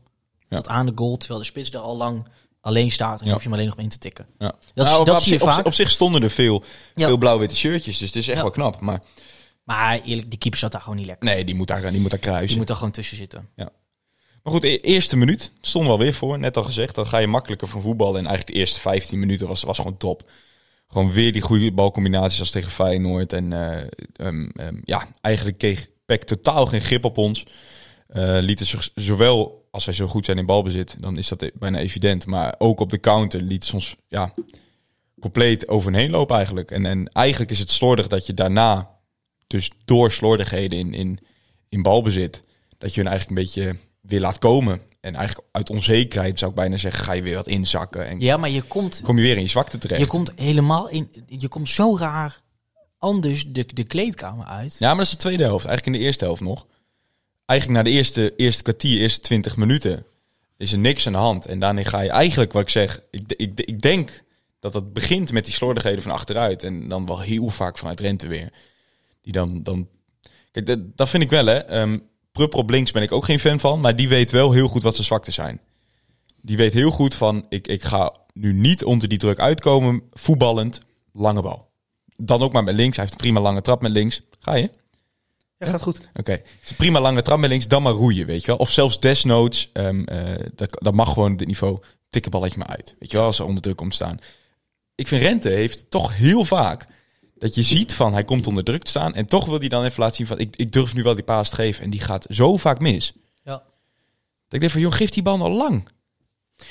[0.48, 0.56] Ja.
[0.56, 2.26] tot aan de goal, terwijl de spits er al lang
[2.60, 3.32] alleen staat en Ja.
[3.32, 4.26] hoef je hem alleen nog mee in te tikken.
[4.38, 4.54] ja.
[4.74, 5.66] Dat, Nou, dat op, zie je zich- op, vaak.
[5.66, 7.06] op zich stonden er veel, Ja.
[7.06, 8.42] veel blauw-witte shirtjes, dus het is echt Ja.
[8.42, 8.80] wel knap.
[8.80, 9.02] Maar
[9.64, 11.28] Maar eerlijk, die keeper zat daar gewoon niet lekker.
[11.28, 12.48] nee, die moet daar, die moet daar kruisen.
[12.48, 13.48] Die moet er gewoon tussen zitten.
[14.46, 16.38] Maar goed, de eerste minuut stonden we alweer voor.
[16.38, 18.18] Net al gezegd, dan ga je makkelijker van voetballen.
[18.18, 20.30] En eigenlijk de eerste 15 minuten was, was gewoon top.
[20.88, 23.32] Gewoon weer die goede balcombinaties als tegen Feyenoord.
[23.32, 27.46] En eh, ehm, ehm, ja, eigenlijk kreeg Peck totaal geen grip op ons.
[28.06, 31.50] Eh lieten zich zowel, als wij zo goed zijn in balbezit, dan is dat e-
[31.54, 32.26] bijna evident.
[32.26, 34.32] Maar ook op de counter lieten ze ons ja,
[35.20, 36.70] compleet over hen heen lopen eigenlijk.
[36.70, 38.98] En, en eigenlijk is het slordig dat je daarna,
[39.46, 41.18] dus door slordigheden in, in,
[41.68, 42.42] in balbezit,
[42.78, 44.80] dat je hun eigenlijk een beetje weer laat komen.
[45.00, 48.06] En eigenlijk uit onzekerheid zou ik bijna zeggen, ga je weer wat inzakken.
[48.06, 50.00] En Ja, maar je komt, kom je weer in je zwakte terecht.
[50.00, 52.40] je komt helemaal in, je komt zo raar
[52.98, 54.76] anders de, de kleedkamer uit.
[54.78, 55.66] Ja, maar dat is de tweede helft.
[55.66, 56.66] Eigenlijk in de eerste helft nog.
[57.46, 60.04] Eigenlijk na de eerste, eerste kwartier, eerste 20 minuten
[60.56, 61.46] is er niks aan de hand.
[61.46, 64.24] En daarna ga je eigenlijk, wat ik zeg, ik, ik, ik denk
[64.60, 66.62] dat dat begint met die slordigheden van achteruit.
[66.62, 68.52] En dan wel heel vaak vanuit Rente weer.
[69.22, 69.88] Die dan, dan
[70.50, 71.56] kijk, dat, dat vind ik wel hè.
[71.56, 71.96] Ehm
[72.36, 74.82] Pruppel op links ben ik ook geen fan van, maar die weet wel heel goed
[74.82, 75.60] wat zijn zwaktes zijn.
[76.42, 80.80] Die weet heel goed van, ik, ik ga nu niet onder die druk uitkomen, voetballend,
[81.12, 81.68] lange bal.
[82.16, 82.96] Dan ook maar met links.
[82.96, 84.20] Hij heeft een prima lange trap met links.
[84.38, 84.70] Ga je?
[85.58, 86.08] Ja, gaat goed.
[86.14, 86.42] Oké.
[86.76, 88.56] Prima lange trap met links, dan maar roeien, weet je wel.
[88.56, 91.78] Of zelfs desnoods, ehm eh, dat, dat mag gewoon dit niveau,
[92.10, 92.94] tik een balletje maar uit.
[92.98, 94.18] Weet je wel, als er onder druk komt staan.
[94.94, 96.86] Ik vind Rente heeft toch heel vaak
[97.38, 99.14] dat je ziet van, hij komt onder druk te staan.
[99.14, 101.24] En toch wil hij dan even laten zien van, ik, ik durf nu wel die
[101.24, 101.84] paas te geven.
[101.84, 103.12] En die gaat zo vaak mis.
[103.42, 103.52] Ja.
[103.52, 103.62] Dat
[104.48, 105.88] ik denk van, joh, geef die bal al lang.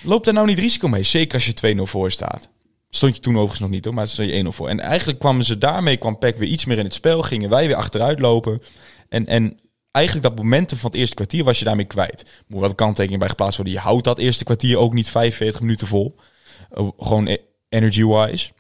[0.03, 1.03] Loop daar nou niet risico mee.
[1.03, 2.49] Zeker als je 2-0 voor staat.
[2.89, 4.69] Stond je toen overigens nog niet hoor, maar stond je 1-0 voor.
[4.69, 7.21] En eigenlijk kwamen ze daarmee, kwam Peck weer iets meer in het spel.
[7.21, 8.61] Gingen wij weer achteruit lopen.
[9.09, 9.59] En, en
[9.91, 12.43] eigenlijk dat momentum van het eerste kwartier was je daarmee kwijt.
[12.47, 13.75] Moet wel de kanttekening bij geplaatst worden.
[13.75, 16.15] Je houdt dat eerste kwartier ook niet 45 minuten vol.
[16.77, 17.37] Uh, gewoon e-
[17.69, 18.51] energy-wise.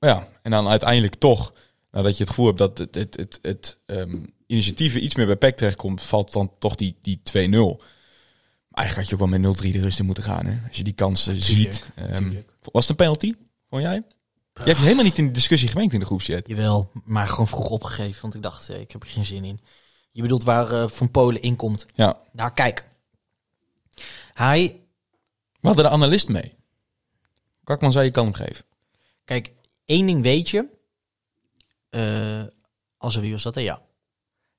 [0.00, 1.52] Ja, en dan uiteindelijk toch,
[1.90, 5.36] nadat je het gevoel hebt dat het, het, het, het ehm, initiatief iets meer bij
[5.36, 7.30] Peck terechtkomt, valt dan toch die, die 2-0.
[7.30, 7.80] Eigenlijk
[8.72, 10.46] had je ook wel met 0-3 de rust in moeten gaan.
[10.46, 10.58] Hè?
[10.68, 11.90] Als je die kansen ziet.
[11.94, 12.34] Ehm,
[12.72, 13.32] was het een penalty?
[13.68, 14.04] Vond jij?
[14.54, 16.48] Je hebt je helemaal niet in de discussie gemengd in de groepchat.
[16.48, 19.60] Jawel, maar gewoon vroeg opgegeven, want ik dacht, eh, ik heb er geen zin in.
[20.10, 21.86] Je bedoelt waar eh, Van Polen inkomt.
[21.94, 22.18] Ja.
[22.32, 22.84] Nou, kijk.
[24.34, 24.80] Hij,
[25.60, 26.54] We hadden de analist mee.
[27.64, 28.64] Kakman zei je kan hem geven.
[29.24, 29.52] kijk,
[29.90, 30.68] één ding weet je.
[32.98, 33.60] Als er wie was dat, hè?
[33.60, 33.82] Ja.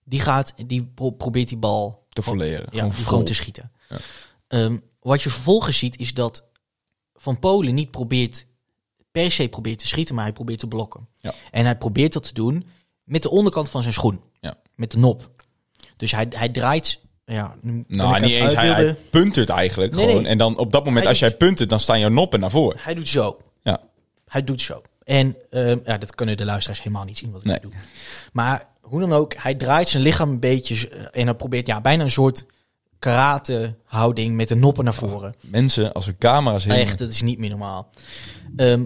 [0.04, 2.68] Die gaat, die pro- probeert die bal Te volleren.
[2.72, 3.72] ja, gewoon gewoon, te schieten.
[3.90, 3.98] Ja.
[4.48, 6.44] Ehm, wat je vervolgens ziet is dat
[7.16, 8.46] Van Polen niet probeert
[9.12, 11.08] per se probeert te schieten, maar hij probeert te blokken.
[11.18, 11.34] Ja.
[11.52, 12.68] En hij probeert dat te doen
[13.04, 14.24] met de onderkant van zijn schoen.
[14.40, 14.58] Ja.
[14.76, 15.30] Met de nop.
[15.98, 17.00] Dus hij, hij draait.
[17.26, 17.56] Ja,
[17.88, 18.56] Nou, niet eens.
[18.56, 20.22] Hij, puntert eigenlijk Nee, gewoon.
[20.22, 20.32] nee.
[20.32, 22.50] En dan op dat moment, Hij als doet- jij puntert, dan staan jouw noppen naar
[22.52, 22.80] voren.
[22.80, 23.38] Hij doet zo.
[23.62, 23.82] Ja.
[24.28, 24.82] Hij doet zo.
[25.04, 27.60] En ehm, ja, dat kunnen de luisteraars helemaal niet zien wat ik Nee.
[27.60, 27.72] doe.
[28.34, 31.82] Maar hoe dan ook, hij draait zijn lichaam een beetje eh, en hij probeert ja,
[31.82, 32.45] bijna een soort
[32.99, 35.36] karate houding met de noppen naar voren.
[35.41, 36.74] Mensen, als er camera's heen...
[36.74, 37.89] Echt, dat is niet meer normaal.
[38.56, 38.86] Ehm,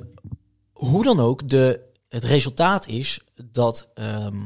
[0.72, 3.20] hoe dan ook, de, het resultaat is
[3.52, 4.38] dat ehm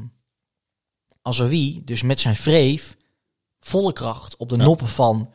[1.22, 2.98] Azawi dus met zijn vreef
[3.60, 4.64] volle kracht op de Ja.
[4.64, 5.32] noppen van,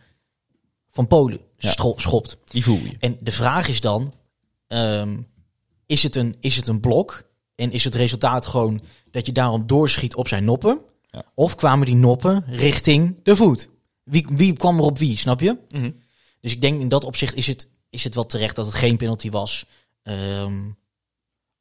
[0.90, 1.70] van Polen Ja.
[1.96, 2.36] schopt.
[2.44, 2.96] Die voel je.
[2.98, 4.12] En de vraag is dan,
[5.86, 7.22] is, het een, is het een blok?
[7.54, 8.80] En is het resultaat gewoon
[9.10, 10.80] dat je daarom doorschiet op zijn noppen?
[11.10, 11.24] Ja.
[11.34, 13.68] Of kwamen die noppen richting de voet?
[14.02, 15.58] Wie, wie kwam er op wie, snap je?
[15.70, 15.90] Mhm.
[16.40, 18.96] Dus ik denk in dat opzicht is het, is het wel terecht dat het geen
[18.96, 19.66] penalty was.
[20.02, 20.62] Ehm,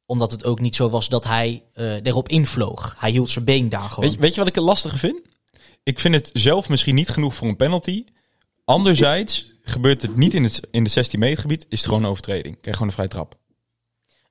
[0.06, 2.94] omdat het ook niet zo was dat hij eh, erop invloog.
[2.98, 4.04] Hij hield zijn been daar gewoon.
[4.04, 5.20] Weet je, weet je wat ik het lastige vind?
[5.82, 8.04] Ik vind het zelf misschien niet genoeg voor een penalty.
[8.64, 12.10] Anderzijds gebeurt het niet in het, in de 16 meter gebied, is het gewoon een
[12.10, 12.60] overtreding.
[12.60, 13.38] Krijg gewoon een vrije trap.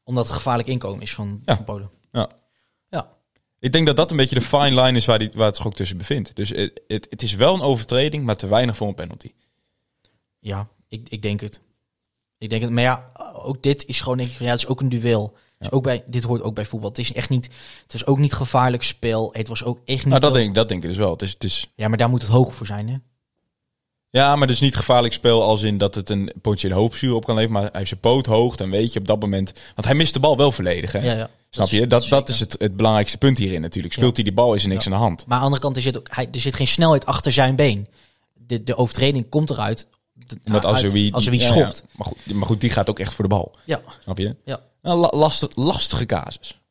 [0.04, 1.56] Omdat het gevaarlijk inkomen is van, Ja.
[1.56, 1.89] van Polen.
[2.12, 2.30] Ja.
[2.89, 3.12] Ja.
[3.60, 5.66] Ik denk dat dat een beetje de fine line is waar, die, waar het zich
[5.68, 6.36] ook tussen bevindt.
[6.36, 9.32] Dus het, het, het is wel een overtreding, maar te weinig voor een penalty.
[10.39, 11.62] Ja, ik, ik denk het.
[12.38, 12.72] Ik denk het.
[12.72, 15.36] Maar ja, ook dit is gewoon, denk ik, ja, het is ook een duel.
[15.60, 16.89] Dus ook bij, dit hoort ook bij voetbal.
[16.89, 17.49] Het is echt niet,
[17.84, 19.30] het is ook niet gevaarlijk spel.
[19.34, 20.06] Het was ook echt niet.
[20.06, 21.12] Nou, dat dat- denk, ik- dat denk ik dus wel.
[21.12, 22.95] Het is, het is, Ja, maar daar moet het hoog voor zijn, hè?
[24.20, 27.36] Ja, maar dus niet gevaarlijk spel als in dat het een potentiële hoopzuur op kan
[27.36, 27.53] leveren.
[27.61, 29.53] Maar hij heeft zijn poot hoog, dan weet je op dat moment...
[29.76, 30.99] Want hij mist de bal wel volledig, hè?
[30.99, 31.30] Ja, ja.
[31.49, 31.88] Snap je?
[31.88, 33.93] Dat, dat is het, het belangrijkste punt hierin natuurlijk.
[33.93, 35.26] Speelt hij die bal, is er niks aan de hand.
[35.26, 37.55] Maar aan de andere kant, er zit, ook, hij, er zit geen snelheid achter zijn
[37.55, 37.88] been.
[38.34, 39.88] De, de overtreding komt eruit.
[40.45, 41.84] Omdat als er als wie schopt.
[41.86, 41.89] ja.
[41.97, 43.51] Maar, goed, maar goed, die gaat ook echt voor de bal.
[43.66, 43.82] Ja.
[44.03, 44.36] Snap je?
[44.45, 44.61] Ja.
[44.82, 46.61] Nou, la- lastig, lastige casus.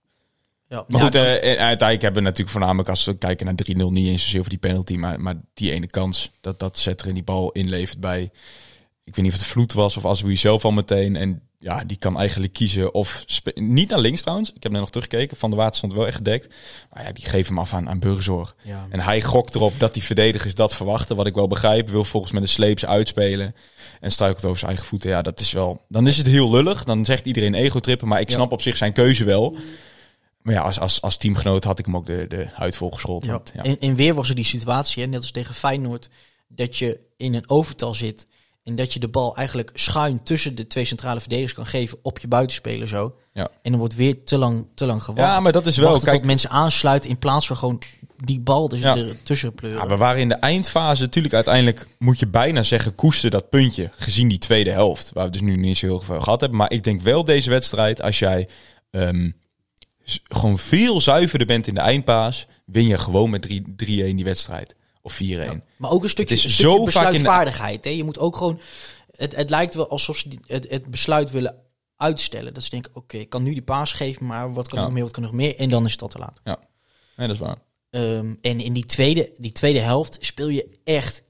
[0.73, 0.85] Ja.
[0.89, 3.55] Maar Ja, goed, dan- eh, en uiteindelijk hebben we natuurlijk voornamelijk als we kijken naar
[3.55, 4.95] 3-0 niet eens zozeer voor die penalty.
[4.97, 8.23] Maar, maar die ene kans dat, dat Zetter in die bal inlevert bij,
[9.05, 11.17] ik weet niet of het Vloed was of als we zelf al meteen.
[11.17, 14.53] En ja, die kan eigenlijk kiezen of, niet naar links trouwens.
[14.53, 16.55] Ik heb net nog teruggekeken, Van de Water stond wel echt gedekt.
[16.93, 18.57] Maar ja, die geeft hem af aan, aan Burgzorg.
[18.63, 18.87] ja.
[18.91, 21.17] En hij gokt erop dat die verdedigers dat verwachten.
[21.17, 21.89] Wat ik wel begrijp.
[21.89, 23.55] Wil volgens met een sleeps uitspelen.
[24.01, 25.11] En struikelt over zijn eigen voeten.
[25.11, 25.81] Ja, dat is wel.
[25.89, 26.85] Dan is het heel lullig.
[26.85, 28.09] Dan zegt iedereen ego-trippen.
[28.09, 28.35] Maar ik Ja.
[28.35, 29.57] snap op zich zijn keuze wel.
[30.43, 33.31] Maar ja, als, als, als teamgenoot had ik hem ook de, de huid volgescholden.
[33.31, 33.41] Ja.
[33.55, 33.63] Ja.
[33.63, 36.09] En, en weer was er die situatie, hè, net als tegen Feyenoord,
[36.49, 38.27] dat je in een overtal zit
[38.65, 42.19] en dat je de bal eigenlijk schuin tussen de twee centrale verdedigers kan geven op
[42.19, 43.15] je buitenspeler zo.
[43.33, 43.49] Ja.
[43.63, 45.33] En dan wordt weer te lang, te lang gewacht.
[45.33, 45.89] Ja, maar dat is wel.
[45.89, 47.79] Wachten Kijk, tot mensen aansluiten in plaats van gewoon
[48.17, 48.97] die bal dus Ja.
[48.97, 49.81] er tussen pleuren.
[49.83, 51.03] ja, we waren in de eindfase.
[51.03, 53.91] Natuurlijk, uiteindelijk moet je bijna zeggen: koester dat puntje.
[53.93, 55.11] Gezien die tweede helft.
[55.13, 56.59] Waar we dus nu niet zo heel veel gehad hebben.
[56.59, 58.03] Maar ik denk wel deze wedstrijd.
[58.03, 58.49] Als jij
[58.91, 59.31] ehm,
[60.25, 62.47] gewoon veel zuiverder bent in de eindpaas.
[62.65, 64.75] Win je gewoon met 3 3-1 die wedstrijd.
[65.03, 65.27] Of 4-1.
[65.77, 67.85] Maar ook een stukje, Het is een stukje zo besluitvaardigheid.
[67.85, 67.91] Hè?
[67.91, 68.61] Je moet ook gewoon.
[69.11, 71.57] Het, het lijkt wel alsof ze het, het besluit willen
[71.97, 72.55] uitstellen.
[72.55, 74.85] Dat ze denken: oké, ik kan nu die paas geven, maar wat kan Ja.
[74.85, 75.57] nog meer, wat kan nog meer?
[75.57, 76.41] En dan is het al te laat.
[77.17, 77.59] Nee, dat is waar.
[77.91, 81.23] Ehm, en in die tweede, die tweede helft speel je echt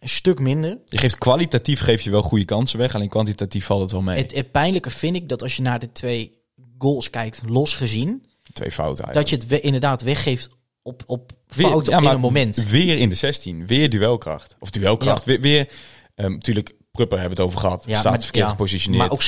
[0.00, 0.78] een stuk minder.
[0.86, 2.94] Je geeft kwalitatief geef je wel goede kansen weg.
[2.94, 4.18] Alleen kwantitatief valt het wel mee.
[4.22, 6.38] Het, het pijnlijke vind ik dat als je naar de twee
[6.80, 9.14] goals kijkt, los gezien, Twee fouten eigenlijk.
[9.14, 10.48] dat je het we- inderdaad weggeeft
[10.82, 12.56] op, op Weer- fouten ja, in maar een moment.
[12.68, 13.66] Weer in de 16.
[13.66, 14.56] Weer duelkracht.
[14.58, 15.24] Of duelkracht.
[15.24, 15.26] Ja.
[15.32, 15.68] Weer, weer
[16.14, 17.84] ehm, natuurlijk, Prupper hebben we het over gehad.
[17.86, 18.50] Ja, Staat maar- verkeerd ja.
[18.50, 19.02] gepositioneerd.
[19.02, 19.22] Maar ook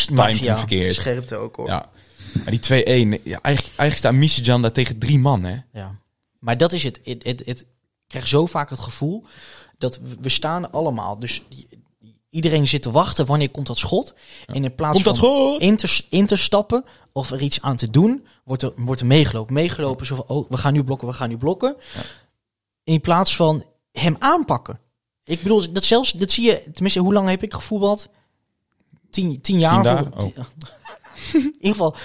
[0.44, 0.94] hem verkeerd.
[0.94, 1.66] Scherpte ook hoor.
[1.66, 1.88] Ja.
[2.34, 3.20] Maar die 2-1.
[3.24, 5.44] Ja, eigenlijk, eigenlijk staat Misicjan daar tegen drie man.
[5.44, 5.56] Hè?
[5.72, 5.98] Ja.
[6.38, 7.00] Maar dat is het.
[7.04, 7.60] Het, het, het.
[7.60, 9.24] Ik krijg zo vaak het gevoel
[9.78, 11.18] dat we, we staan allemaal.
[11.18, 11.42] Dus
[12.32, 13.26] iedereen zit te wachten.
[13.26, 14.14] Wanneer komt dat schot?
[14.46, 17.90] En in plaats Komt van in te, in te stappen of er iets aan te
[17.90, 19.54] doen, wordt er, wordt er meegelopen.
[19.54, 21.76] Meegelopen zo van, oh, we gaan nu blokken, we gaan nu blokken.
[22.84, 24.80] In plaats van hem aanpakken.
[25.24, 28.08] Ik bedoel, dat zelfs, dat zie je, tenminste, hoe lang heb ik gevoetbald?
[29.10, 29.72] Tien, tien jaar.
[29.72, 30.12] Tien dagen?
[30.16, 30.22] Oh.
[31.32, 31.96] in ieder geval,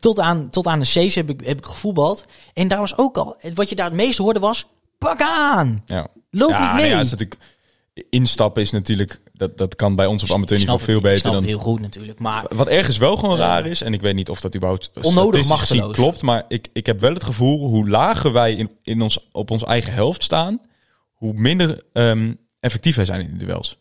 [0.00, 2.24] tot aan, tot aan de C's heb ik, heb ik gevoetbald.
[2.52, 4.66] En daar was ook al, wat je daar het meest hoorde was,
[4.98, 5.82] pak aan!
[5.86, 6.08] Ja.
[6.30, 6.90] Loop ja, niet nee, mee!
[6.90, 7.40] ja, dat is natuurlijk,
[8.10, 11.14] instappen is natuurlijk, dat, dat kan bij ons op Ik amateurniveau snap het- veel ik
[11.14, 11.42] beter snap dan...
[11.42, 12.18] het heel goed natuurlijk.
[12.18, 15.48] Maar Wat ergens wel gewoon raar is, en ik weet niet of dat überhaupt Onnodig
[15.48, 15.94] machteloos.
[15.96, 19.50] klopt, maar ik, ik heb wel het gevoel, hoe lager wij in, in ons, op
[19.50, 20.60] onze eigen helft staan,
[21.12, 23.78] hoe minder ehm, effectief wij zijn in de duels.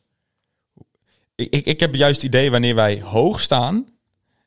[1.36, 3.86] Ik, ik, ik heb juist het idee, wanneer wij hoog staan,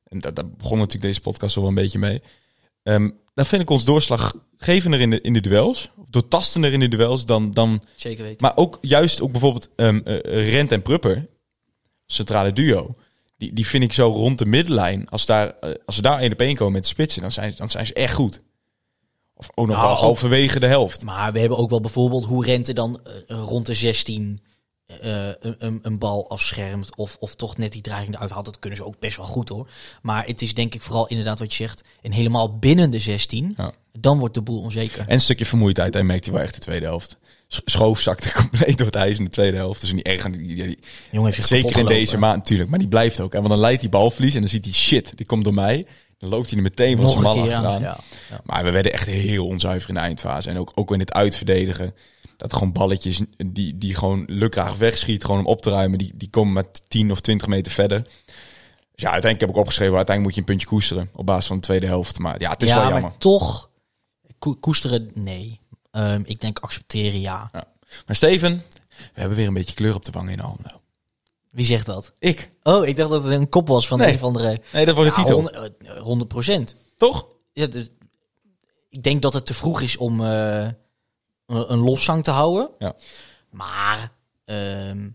[0.04, 2.22] en dat, daar begon natuurlijk deze podcast al wel een beetje mee,
[2.82, 5.90] ehm, dan vind ik ons doorslaggevender in de, in de duels,
[6.20, 8.38] doortastender in de duels dan, dan zeker weten.
[8.40, 11.28] maar ook juist ook bijvoorbeeld ehm, eh, Rent en Prupper,
[12.06, 12.94] centrale duo.
[13.38, 15.08] Die, die vind ik zo rond de middenlijn.
[15.08, 17.54] Als, daar, eh, als ze daar één op één komen met de spitsen, dan zijn,
[17.56, 18.40] dan zijn ze echt goed.
[19.34, 21.02] Of ook nog Nou, wel halverwege de helft.
[21.02, 24.40] Maar we hebben ook wel bijvoorbeeld hoe Rente dan eh, rond de 16
[24.86, 25.28] eh,
[25.82, 26.96] een, bal afschermt.
[26.96, 28.44] Of, of toch net die dreiging eruit haalt.
[28.44, 29.68] Dat kunnen ze ook best wel goed hoor.
[30.02, 31.84] Maar het is denk ik vooral inderdaad wat je zegt.
[32.02, 33.54] En helemaal binnen de 16.
[33.56, 33.72] Ja.
[33.98, 35.00] Dan wordt de boel onzeker.
[35.00, 37.16] En een stukje vermoeidheid, hij merkt hij wel echt de tweede helft.
[37.48, 39.80] Sch- Schoof zakte compleet door het ijs in de tweede helft.
[39.80, 40.24] Dus niet erg.
[40.24, 40.78] aan die- die- die-
[41.10, 42.70] Jongen heeft zeker in deze maand natuurlijk.
[42.70, 43.32] Maar die blijft ook.
[43.34, 45.86] En want dan leidt hij balverlies en dan ziet hij shit, die komt door mij.
[46.18, 47.80] Dan loopt hij er meteen van zijn man achteraan.
[47.82, 48.00] Ja.
[48.44, 50.50] Maar we werden echt heel onzuiver in de eindfase.
[50.50, 51.94] En ook, ook in het uitverdedigen.
[52.36, 55.24] Dat gewoon balletjes die, die gewoon lukraag wegschiet.
[55.24, 55.98] Gewoon om op te ruimen.
[55.98, 58.02] Die, die komen met 10 of 20 meter verder.
[58.02, 59.96] Dus ja, uiteindelijk heb ik opgeschreven.
[59.96, 61.10] Uiteindelijk moet je een puntje koesteren.
[61.14, 62.18] Op basis van de tweede helft.
[62.18, 63.18] Maar ja, het is ja, wel maar jammer.
[63.18, 63.70] toch
[64.38, 65.60] ko- koesteren, nee.
[65.90, 67.50] Ehm, ik denk accepteren, ja.
[68.06, 70.80] Maar Steven, we hebben weer een beetje kleur op de wangen in Almelo.
[71.50, 72.12] Wie zegt dat?
[72.18, 72.50] Ik.
[72.62, 74.08] Oh, ik dacht dat het een kop was van Nee.
[74.08, 74.58] een of andere...
[74.72, 75.34] Nee, dat wordt de titel.
[75.34, 76.76] honderd- eh, 100 procent.
[76.96, 77.26] Toch?
[77.52, 77.90] Ja, dus,
[78.88, 80.68] ik denk dat het te vroeg is om eh,
[81.46, 82.70] een, lofzang te houden.
[82.78, 82.96] Ja.
[83.50, 84.12] Maar
[84.44, 85.10] ehm,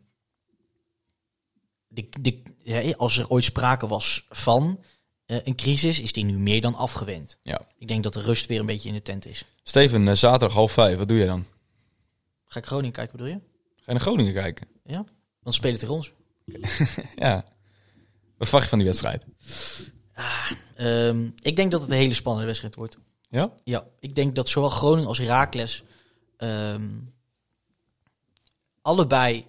[1.88, 4.84] de, de, ja, als er ooit sprake was van
[5.25, 7.38] eh, een crisis, is die nu meer dan afgewend.
[7.43, 7.61] Ja.
[7.77, 9.45] Ik denk dat de rust weer een beetje in de tent is.
[9.63, 10.97] Steven, eh, zaterdag half vijf.
[10.97, 11.45] Wat doe je dan?
[12.45, 13.39] Ga ik Groningen kijken, bedoel je?
[13.75, 14.67] Ga je naar Groningen kijken?
[14.84, 15.05] Ja?
[15.41, 16.13] Want spelen tegen ons.
[17.15, 17.45] Ja.
[18.38, 19.25] Wat verwacht je van die wedstrijd?
[20.75, 22.97] Ehm, ik denk dat het een hele spannende wedstrijd wordt.
[23.29, 23.53] Ja?
[23.63, 25.84] Ja, ik denk dat zowel Groningen als Heracles
[26.42, 26.89] ehm,
[28.82, 29.46] allebei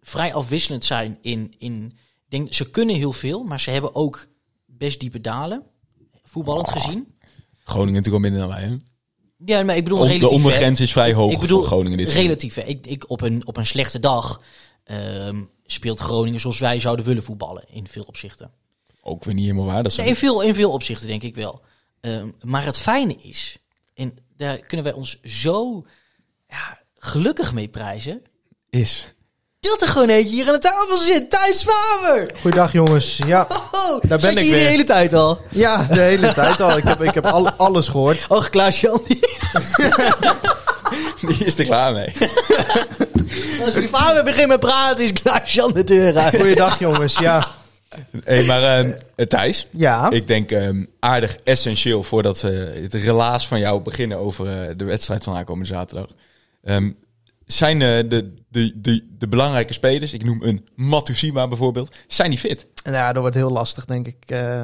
[0.00, 1.92] vrij afwisselend zijn in, in...
[2.28, 4.26] Denk, ze kunnen heel veel, maar ze hebben ook
[4.66, 5.62] best diepe dalen.
[6.24, 6.72] Voetballend Oh.
[6.72, 7.14] gezien.
[7.58, 8.68] Groningen natuurlijk al minder dan wij.
[8.68, 8.76] Hè?
[9.44, 10.28] Ja, maar ik bedoel Om- relatief.
[10.28, 10.42] de hè.
[10.42, 12.54] ondergrens is vrij hoog Ik bedoel voor Groningen dit relatief.
[12.54, 12.62] Hè.
[12.62, 14.40] Ik, ik, op, een, op een slechte dag
[14.84, 17.64] ehm, speelt Groningen zoals wij zouden willen voetballen.
[17.68, 18.50] In veel opzichten.
[19.02, 19.82] Ook weer niet helemaal waar.
[19.82, 21.60] Dat Nee, in, veel, in veel opzichten denk ik wel.
[22.00, 23.58] Ehm, maar het fijne is,
[23.94, 25.84] en daar kunnen wij ons zo
[26.48, 28.22] ja, gelukkig mee prijzen,
[28.70, 29.06] is.
[29.60, 31.30] dat er gewoon eentje hier aan de tafel zit.
[31.30, 32.30] Thijs Faber!
[32.40, 33.18] Goeiedag jongens.
[33.26, 34.62] Ja, Oh, Daar ben zat ik je hier weer.
[34.64, 35.40] de hele tijd al?
[35.48, 36.76] ja de hele tijd al.
[36.76, 38.24] Ik heb, ik heb al, alles gehoord.
[38.28, 39.00] Och, Klaas-Jan.
[41.20, 42.12] Die is er klaar mee.
[43.64, 46.36] Als die Faber begint met praten, is Klaas-Jan de deur uit.
[46.36, 47.18] Goeiedag jongens.
[47.18, 47.48] Ja,
[48.24, 48.62] hey, maar
[49.16, 50.10] eh, Thijs, ja.
[50.10, 54.84] ik denk ehm, aardig essentieel voordat we het relaas van jou beginnen over eh, de
[54.84, 56.08] wedstrijd van aankomende zaterdag.
[56.64, 56.90] Ehm,
[57.46, 62.38] zijn eh, de, de, de, de belangrijke spelers, ik noem een Matusima bijvoorbeeld, zijn die
[62.38, 62.66] fit?
[62.84, 64.16] Ja, dat wordt heel lastig denk ik.
[64.26, 64.62] Eh,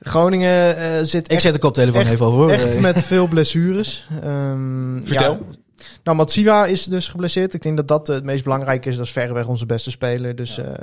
[0.00, 2.50] Groningen eh, zit Ik echt, zet de koptelefoon echt, even over.
[2.50, 4.06] echt met veel blessures.
[4.22, 5.32] Ehm, Vertel.
[5.32, 5.56] ja.
[6.02, 7.54] Nou, Matsiwa is dus geblesseerd.
[7.54, 8.96] Ik denk dat dat het meest belangrijke is.
[8.96, 10.36] Dat is verreweg onze beste speler.
[10.36, 10.76] Dus ja,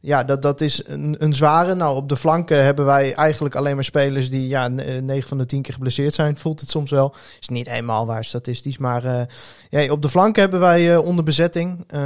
[0.00, 1.74] ja dat, dat is een, een zware.
[1.74, 5.46] Nou, op de flanken hebben wij eigenlijk alleen maar spelers die ja, 9 van de
[5.46, 6.38] 10 keer geblesseerd zijn.
[6.38, 7.14] Voelt het soms wel.
[7.40, 8.78] Is niet helemaal waar statistisch.
[8.78, 9.22] Maar eh,
[9.70, 11.84] ja, op de flanken hebben wij eh, onder bezetting.
[11.86, 12.00] Eh,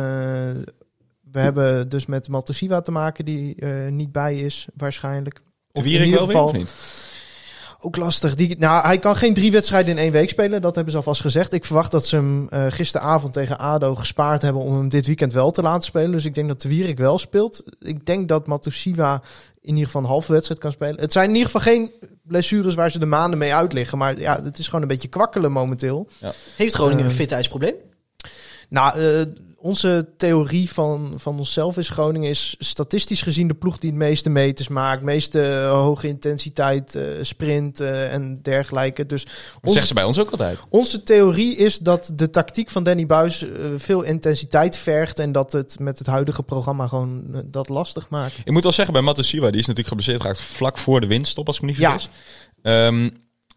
[1.30, 5.40] we hebben dus met Matosiwa te maken die eh, niet bij is waarschijnlijk.
[5.72, 6.70] Of in ieder weer, geval of niet?
[7.80, 8.34] Ook lastig.
[8.34, 10.60] Die, nou, hij kan geen drie wedstrijden in één week spelen.
[10.60, 11.52] Dat hebben ze alvast gezegd.
[11.52, 15.32] Ik verwacht dat ze hem eh, gisteravond tegen ADO gespaard hebben om hem dit weekend
[15.32, 16.10] wel te laten spelen.
[16.10, 17.62] Dus ik denk dat de Wierik wel speelt.
[17.80, 19.22] Ik denk dat Matusiwa
[19.60, 21.00] in ieder geval een halve wedstrijd kan spelen.
[21.00, 23.98] Het zijn in ieder geval geen blessures waar ze de maanden mee uitliggen.
[23.98, 26.08] Maar ja, het is gewoon een beetje kwakkelen momenteel.
[26.56, 27.74] Heeft Groningen een Eh, fitheidsprobleem?
[28.68, 29.22] Nou, eh,
[29.60, 34.30] onze theorie van, van onszelf is Groningen is statistisch gezien de ploeg die het meeste
[34.30, 35.02] meters maakt.
[35.02, 39.06] meeste eh, hoge intensiteit, eh, sprint eh, en dergelijke.
[39.06, 39.32] Dus Dat
[39.62, 40.58] zeggen ze bij ons ook altijd.
[40.68, 43.44] Onze theorie is dat de tactiek van Danny Buis
[43.76, 48.34] veel intensiteit vergt en dat het met het huidige programma gewoon dat lastig maakt.
[48.44, 51.46] Ik moet wel zeggen, bij Matosiwa, die is natuurlijk geblesseerd geraakt vlak voor de winststop,
[51.46, 51.90] als ik me niet Ja.
[51.90, 52.08] vergis.
[52.62, 53.10] Ehm,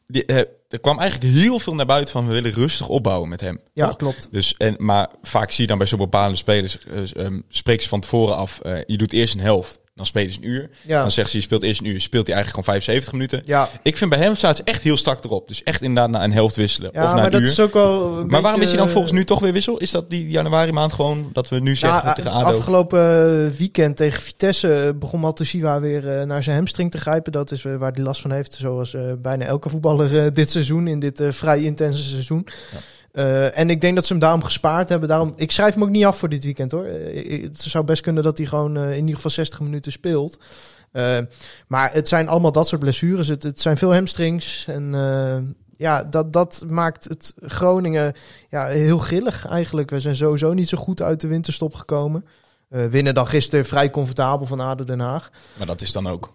[0.08, 0.42] die, eh,
[0.72, 3.60] er kwam eigenlijk heel veel naar buiten van, we willen rustig opbouwen met hem.
[3.74, 3.96] Ja, Toch?
[3.96, 4.28] klopt.
[4.32, 7.88] Dus, en, maar vaak zie je dan bij zo'n bepaalde spelers, eh, ehm, spreek ze
[7.90, 9.80] van tevoren af, eh, je doet eerst een helft.
[9.96, 10.70] Dan spelen ze een uur.
[10.86, 11.02] Ja.
[11.02, 13.42] Dan zegt ze, je speelt eerst een uur, speelt hij eigenlijk gewoon 75 minuten.
[13.46, 15.48] Ja, Ik vind bij hem staat ze echt heel strak erop.
[15.48, 17.48] Dus echt inderdaad na een helft wisselen ja of na maar een dat uur.
[17.48, 18.26] is ook wel.
[18.28, 19.78] maar waarom is hij dan volgens nu toch weer wissel?
[19.78, 22.58] Is dat die januari maand gewoon dat we nu zeggen Nou, tegen ADO?
[22.58, 27.32] afgelopen weekend tegen Vitesse eh, begon Matusiwa weer eh, naar zijn hamstring te grijpen.
[27.32, 31.00] Dat is eh, waar hij last van heeft, zoals bijna elke voetballer dit seizoen, in
[31.00, 32.48] dit vrij intense seizoen.
[33.12, 35.10] Eh, en ik denk dat ze hem daarom gespaard hebben.
[35.10, 36.86] Daarom, ik schrijf hem ook niet af voor dit weekend hoor.
[36.86, 40.38] Eh, het zou best kunnen dat hij gewoon in ieder geval 60 minuten speelt.
[41.68, 43.28] Maar het zijn allemaal dat soort blessures.
[43.28, 44.66] Het, het zijn veel hamstrings.
[44.68, 44.96] En
[45.78, 48.14] ja, dat, dat maakt het Groningen
[48.50, 49.90] ja, heel grillig eigenlijk.
[49.90, 52.26] We zijn sowieso niet zo goed uit de winterstop gekomen.
[52.68, 55.32] Winnen dan gisteren vrij comfortabel van ADO Den Haag.
[55.58, 56.34] Maar dat is dan ook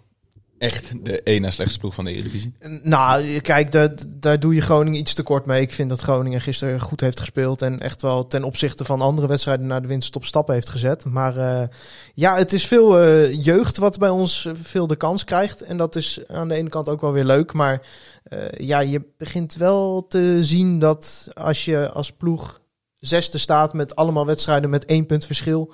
[0.59, 2.55] echt de één na slechtste ploeg van de Eredivisie.
[2.83, 5.61] Nou, kijk, daar, daar doe je Groningen iets te kort mee.
[5.61, 7.63] Ik vind dat Groningen gisteren goed heeft gespeeld.
[7.63, 11.05] En echt wel ten opzichte van andere wedstrijden naar de winststop stappen heeft gezet.
[11.05, 11.69] Maar eh,
[12.15, 15.61] ja, het is veel eh, jeugd wat bij ons veel de kans krijgt.
[15.61, 17.53] En dat is aan de ene kant ook wel weer leuk.
[17.53, 17.87] Maar
[18.23, 22.61] eh, ja, je begint wel te zien dat als je als ploeg
[22.97, 25.73] zesde staat met allemaal wedstrijden met één punt verschil.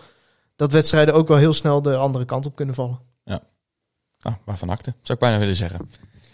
[0.57, 3.12] Dat wedstrijden ook wel heel snel de andere kant op kunnen vallen.
[4.23, 5.91] Nou, waarvan akte, zou ik bijna willen zeggen.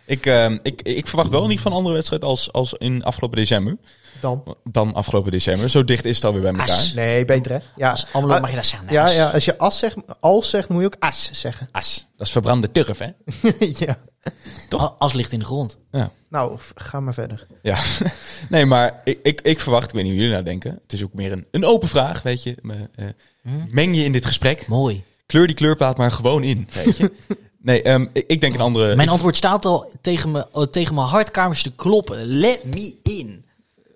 [0.07, 3.36] Ik, ehm, ik, ik verwacht wel niet van een andere wedstrijd als, als in afgelopen
[3.39, 3.76] december.
[4.20, 4.57] Dan.
[4.64, 5.70] Dan afgelopen december.
[5.70, 6.68] Zo dicht is het alweer bij elkaar.
[6.68, 6.93] As.
[6.95, 7.59] Nee, beter hè?
[7.76, 8.93] Ja, Als Ah, mag je dat zeggen.
[8.93, 9.14] Ja, As.
[9.14, 11.68] ja, als je as zegt, als zegt, moet je ook as zeggen.
[11.72, 12.07] As.
[12.16, 13.09] Dat is verbrande turf, hè?
[13.86, 13.99] ja.
[14.68, 14.95] toch?
[14.99, 15.78] As ligt in de grond.
[16.30, 17.47] Nou, f- ga maar verder.
[17.62, 17.78] Ja.
[18.49, 20.78] Nee, maar ik, ik, ik verwacht, ik weet niet hoe jullie nou denken.
[20.82, 22.55] Het is ook meer een, een open vraag, weet je.
[22.62, 23.07] Me, eh,
[23.43, 23.51] Hm?
[23.70, 24.66] meng je in dit gesprek.
[24.66, 25.05] Mooi.
[25.26, 27.12] Kleur die kleurplaat maar gewoon in, weet je.
[27.63, 28.97] Nee, ehm, ik, ik denk een andere...
[28.97, 32.25] Mijn antwoord staat al tegen, me, oh, tegen mijn hartkamers te kloppen.
[32.27, 33.47] Let me in.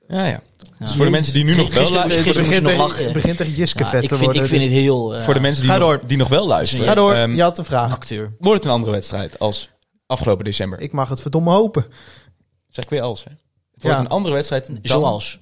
[0.09, 0.43] Ja, ja.
[0.79, 2.25] Dus voor de mensen die nu nog wel luisteren...
[2.25, 3.13] gisteren begint nog lachen.
[3.13, 4.43] begint echt Jiske Ja, vet ik, te vind, worden.
[4.43, 5.15] ik vind het heel...
[5.15, 6.01] eh, Voor de mensen die, Ga nog, door.
[6.07, 6.85] die nog wel luisteren.
[6.87, 7.93] Ga door, ehm, je had een vraag.
[7.93, 8.33] acteur.
[8.39, 9.69] Wordt het een andere wedstrijd als
[10.07, 10.81] afgelopen december?
[10.81, 11.87] Ik mag het verdomme hopen.
[12.69, 13.31] Zeg ik weer als, hè?
[13.31, 14.05] Het wordt Ja.
[14.05, 14.79] een andere wedstrijd dan...
[14.83, 15.39] Zoals.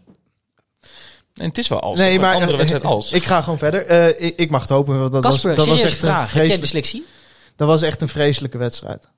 [1.34, 1.98] Nee, het is wel als.
[1.98, 3.12] Nee, Het maar een andere eh, wedstrijd als.
[3.12, 3.86] ik ga gewoon verder.
[3.86, 5.10] Eh, ik, ik mag het hopen.
[5.10, 6.16] Dat was, Casper, dat was echt een vraag.
[6.18, 7.06] Heb jij vreselijk, dyslexie?
[7.60, 9.08] Dat was echt een vreselijke wedstrijd.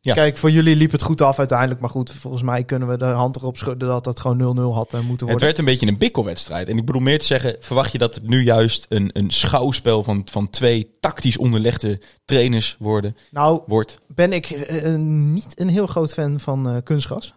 [0.00, 0.14] Ja.
[0.14, 1.80] Kijk, voor jullie liep het goed af uiteindelijk.
[1.80, 4.86] Maar goed, volgens mij kunnen we de hand erop schudden dat dat gewoon 0-0 had
[4.86, 5.40] eh, moeten Het worden.
[5.40, 6.68] werd een beetje een bikkelwedstrijd.
[6.68, 10.02] En ik bedoel meer te zeggen, verwacht je dat het nu juist een, een schouwspel
[10.02, 13.98] van, van twee tactisch onderlegde trainers worden, Nou, wordt?
[14.06, 17.34] ben ik eh, niet een heel groot fan van eh, kunstgras.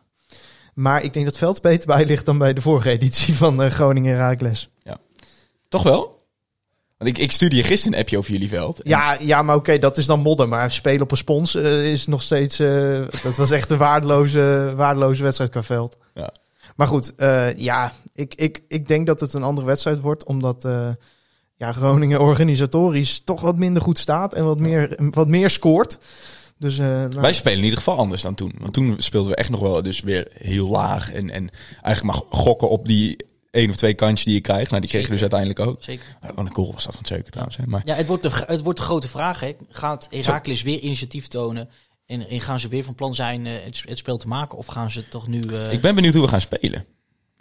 [0.73, 3.63] Maar ik denk dat het veld beter bij ligt dan bij de vorige editie van
[3.63, 4.69] eh, Groningen Raakles.
[5.69, 6.14] Toch wel?
[7.05, 8.79] Ik, ik stuurde je gisteren een appje over jullie veld.
[8.83, 10.47] Ja, ja, maar oké, dat is dan modder.
[10.47, 12.59] Maar spelen op een spons eh, is nog steeds...
[12.59, 15.97] eh, dat was echt een waardeloze, waardeloze wedstrijd qua veld.
[16.13, 16.33] Ja.
[16.75, 20.25] Maar goed, eh, ja, ik, ik, ik denk dat het een andere wedstrijd wordt.
[20.25, 20.67] Omdat
[21.55, 24.33] ja, Groningen organisatorisch toch wat minder goed staat.
[24.33, 25.99] En wat meer, wat meer scoort.
[26.57, 28.53] Dus, nou, Wij spelen in ieder geval anders dan toen.
[28.59, 31.11] Want toen speelden we echt nog wel dus weer heel laag.
[31.11, 31.49] En, en
[31.81, 33.17] eigenlijk maar gokken op die
[33.55, 34.69] één of twee kantjes die je krijgt.
[34.69, 35.83] Nou, die kregen we dus uiteindelijk ook.
[35.83, 36.17] Zeker.
[36.35, 37.57] Wat een goal was dat van Zeuken trouwens.
[37.57, 37.63] Hè?
[37.65, 39.39] Maar Ja, het wordt de, het wordt de grote vraag.
[39.39, 39.55] Hè.
[39.69, 41.69] Gaat Heracles weer initiatief tonen?
[42.05, 44.57] En, en gaan ze weer van plan zijn eh, het, het spel te maken?
[44.57, 45.41] Of gaan ze toch nu...
[45.41, 46.85] eh, ik ben benieuwd hoe we gaan spelen.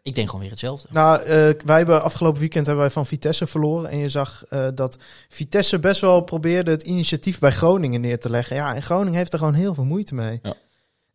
[0.03, 0.89] ik denk gewoon weer hetzelfde.
[0.91, 1.27] Nou, eh,
[1.65, 3.91] wij hebben afgelopen weekend hebben wij van Vitesse verloren.
[3.91, 4.99] En je zag eh, dat
[5.29, 8.57] Vitesse best wel probeerde het initiatief bij Groningen neer te leggen.
[8.57, 10.39] Ja, en Groningen heeft er gewoon heel veel moeite mee.
[10.43, 10.55] Ja.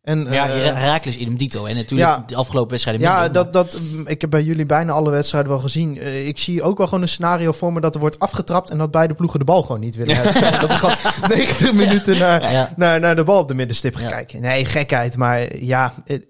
[0.02, 1.64] En, ja, eh, Her- Heracles idem dito.
[1.64, 2.22] En natuurlijk ja.
[2.26, 5.60] de afgelopen wedstrijden ja, minder, dat, dat, ik heb bij jullie bijna alle wedstrijden wel
[5.60, 5.98] gezien.
[5.98, 8.78] Eh, ik zie ook wel gewoon een scenario voor me dat er wordt afgetrapt en
[8.78, 10.60] dat beide ploegen de bal gewoon niet willen hebben.
[10.60, 10.96] dat we gewoon
[11.36, 14.40] 90 minuten naar, ja, naar, naar de bal op de middenstip gaan kijken.
[14.40, 15.16] Nee, gekheid.
[15.16, 16.28] Maar ja, het-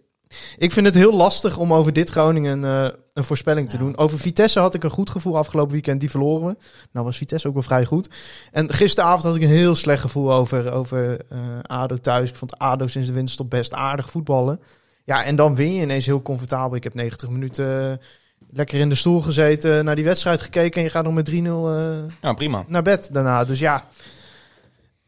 [0.58, 3.82] ik vind het heel lastig om over dit Groningen eh, een voorspelling te Ja.
[3.82, 3.96] doen.
[3.96, 6.00] Over Vitesse had ik een goed gevoel afgelopen weekend.
[6.00, 6.56] Die verloren we.
[6.92, 8.08] Nou was Vitesse ook wel vrij goed.
[8.52, 12.30] En gisteravond had ik een heel slecht gevoel over, over eh, ADO thuis.
[12.30, 14.60] Ik vond ADO sinds de winterstop best aardig voetballen.
[15.04, 16.76] Ja, en dan win je ineens heel comfortabel.
[16.76, 17.96] Ik heb 90 minuten eh,
[18.52, 20.76] lekker in de stoel gezeten, naar die wedstrijd gekeken...
[20.76, 21.42] en je gaat nog met 3-0 eh,
[22.20, 22.64] Ja, prima.
[22.68, 23.44] naar bed daarna.
[23.44, 23.84] Dus ja,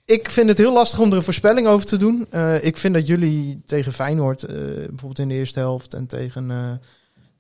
[0.05, 2.27] ik vind het heel lastig om er een voorspelling over te doen.
[2.31, 5.95] Eh, ik vind dat jullie tegen Feyenoord, eh, bijvoorbeeld in de eerste helft...
[5.95, 6.73] en tegen, eh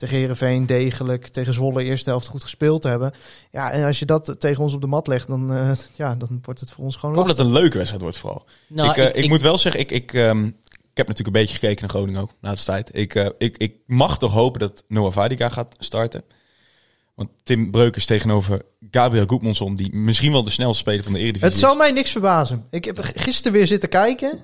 [0.02, 3.12] tegen Heerenveen degelijk, tegen Zwolle eerste helft goed gespeeld hebben.
[3.50, 5.70] Ja, en als je dat tegen ons op de mat legt, dan, eh,
[6.02, 8.18] ja, dan wordt het voor ons gewoon Ik hoop dat het een leuke wedstrijd wordt
[8.18, 8.44] vooral.
[8.68, 11.80] Nou, ik, ik, moet wel zeggen, ik, ik, ehm, ik heb natuurlijk een beetje gekeken
[11.80, 12.90] naar Groningen ook, na de tijd.
[12.92, 16.24] Ik, eh, ik, ik mag toch hopen dat Noah Vadica gaat starten.
[17.22, 21.48] Want Tim Breukers tegenover Gabriel Goedmonson, die misschien wel de snelste speler van de Eredivisie
[21.48, 21.78] Het zou is.
[21.78, 22.64] mij niks verbazen.
[22.70, 24.38] Ik heb gisteren weer zitten kijken.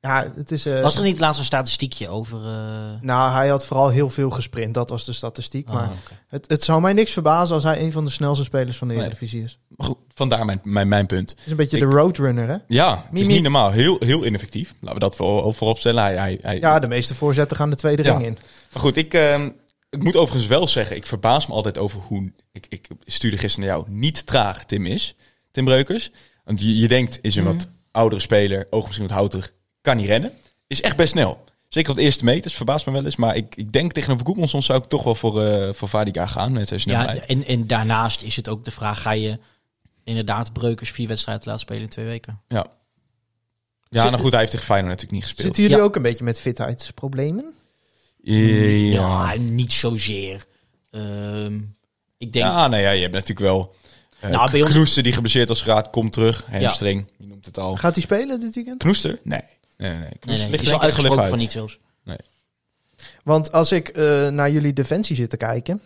[0.00, 0.66] Ja, het is...
[0.66, 2.38] eh, Was er niet laatst een statistiekje over...
[2.38, 2.52] eh,
[3.00, 4.74] Nou, hij had vooral heel veel gesprint.
[4.74, 5.68] Dat was de statistiek.
[5.68, 5.90] oh, maar
[6.28, 8.94] het, het zou mij niks verbazen als hij een van de snelste spelers van de.
[8.94, 9.58] Eredivisie is.
[9.76, 11.34] Maar goed, Vandaar mijn, mijn, mijn punt.
[11.44, 12.56] is een beetje Ik- de roadrunner, hè?
[12.66, 13.70] Ja, het is niet normaal.
[13.70, 14.74] Heel, heel ineffectief.
[14.80, 16.02] Laten we dat voor, voorop stellen.
[16.02, 18.10] Hij, hij, hij, Ja, de meeste voorzetten gaan de tweede Ja.
[18.12, 18.38] ring in.
[18.72, 19.50] Maar goed, ik, ehm,
[19.90, 23.68] ik moet overigens wel zeggen, ik verbaas me altijd over hoe, ik, ik stuurde gisteren
[23.68, 25.14] naar jou, niet traag Tim is.
[25.50, 26.10] Tim Breukers.
[26.44, 30.06] Want je, je denkt, is een wat oudere speler, oog misschien wat houter, kan niet
[30.06, 30.32] rennen.
[30.66, 31.44] Is echt best snel.
[31.68, 33.16] Zeker op de eerste meters, verbaast me wel eens.
[33.16, 36.52] Maar ik, ik denk tegenover Goedmanson zou ik toch wel voor, eh voor Vadiga gaan
[36.52, 37.26] met zijn Ja, snelheid.
[37.26, 39.38] en, en daarnaast is het ook de vraag, ga je
[40.04, 42.40] inderdaad Breukers vier wedstrijden laten spelen in twee weken?
[42.48, 42.66] Ja,
[43.88, 45.46] ja nou goed, hij heeft tegen Feyenoord natuurlijk niet gespeeld.
[45.46, 45.84] Zitten jullie Ja.
[45.84, 47.54] ook een beetje met fitheidsproblemen?
[48.22, 50.44] Ja, niet zozeer.
[50.90, 51.54] Ehm,
[52.18, 53.74] ik denk, ja, nou ja, je hebt natuurlijk wel...
[54.24, 56.44] Uh, Nou, bij ons- Knoester die geblesseerd als raad, komt terug.
[56.50, 57.76] Hamstring, je noemt het al.
[57.76, 58.78] Gaat hij spelen dit weekend?
[58.78, 59.18] Knoester?
[59.22, 59.40] Nee.
[59.76, 59.98] Nee, nee, nee.
[60.00, 61.40] nee, Knoester nee, ligt is al ik uitgesproken even van uit.
[61.40, 61.78] niet zelfs.
[63.22, 65.82] Want als ik eh, naar jullie defensie zit te kijken,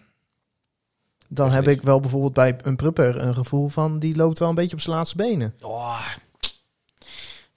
[1.28, 4.55] dan heb ik wel bijvoorbeeld bij een prupper een gevoel van die loopt wel een
[4.55, 5.55] beetje op zijn laatste benen.
[5.61, 6.07] Oh,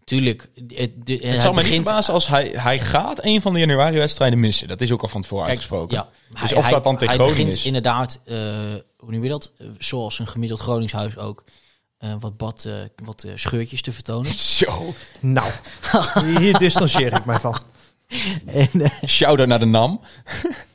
[0.07, 0.49] tuurlijk.
[0.67, 3.53] Het, de, Het hij zal me niet begint- verbazen als hij, hij gaat een van
[3.53, 4.67] de januari-wedstrijden missen.
[4.67, 5.95] Dat is ook al van tevoren Kijk, uitgesproken.
[5.97, 6.09] Ja,
[6.41, 7.65] Dus hij, of dat dan tegen hij Groningen begint is.
[7.65, 8.35] inderdaad, eh,
[8.97, 9.51] hoe noem je dat?
[9.57, 11.43] Eh, zoals een gemiddeld Groningshuis ook,
[11.97, 12.67] eh, wat, bad,
[13.03, 14.31] wat scheurtjes te vertonen.
[14.59, 14.93] Zo.
[15.19, 15.49] Nou,
[16.39, 17.55] hier distancieer ik mij van.
[18.45, 18.69] en,
[19.07, 20.01] Shout-out naar de NAM.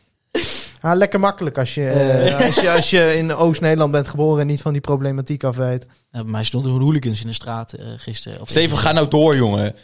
[0.82, 4.46] Ah, lekker makkelijk als je, eh, als je, als je in Oost-Nederland bent geboren en
[4.46, 5.86] niet van die problematiek af weet.
[6.10, 8.40] bij mij stonden hooligans in de straat eh, gisteren.
[8.40, 9.74] Of Steven, ga nou door, jongen.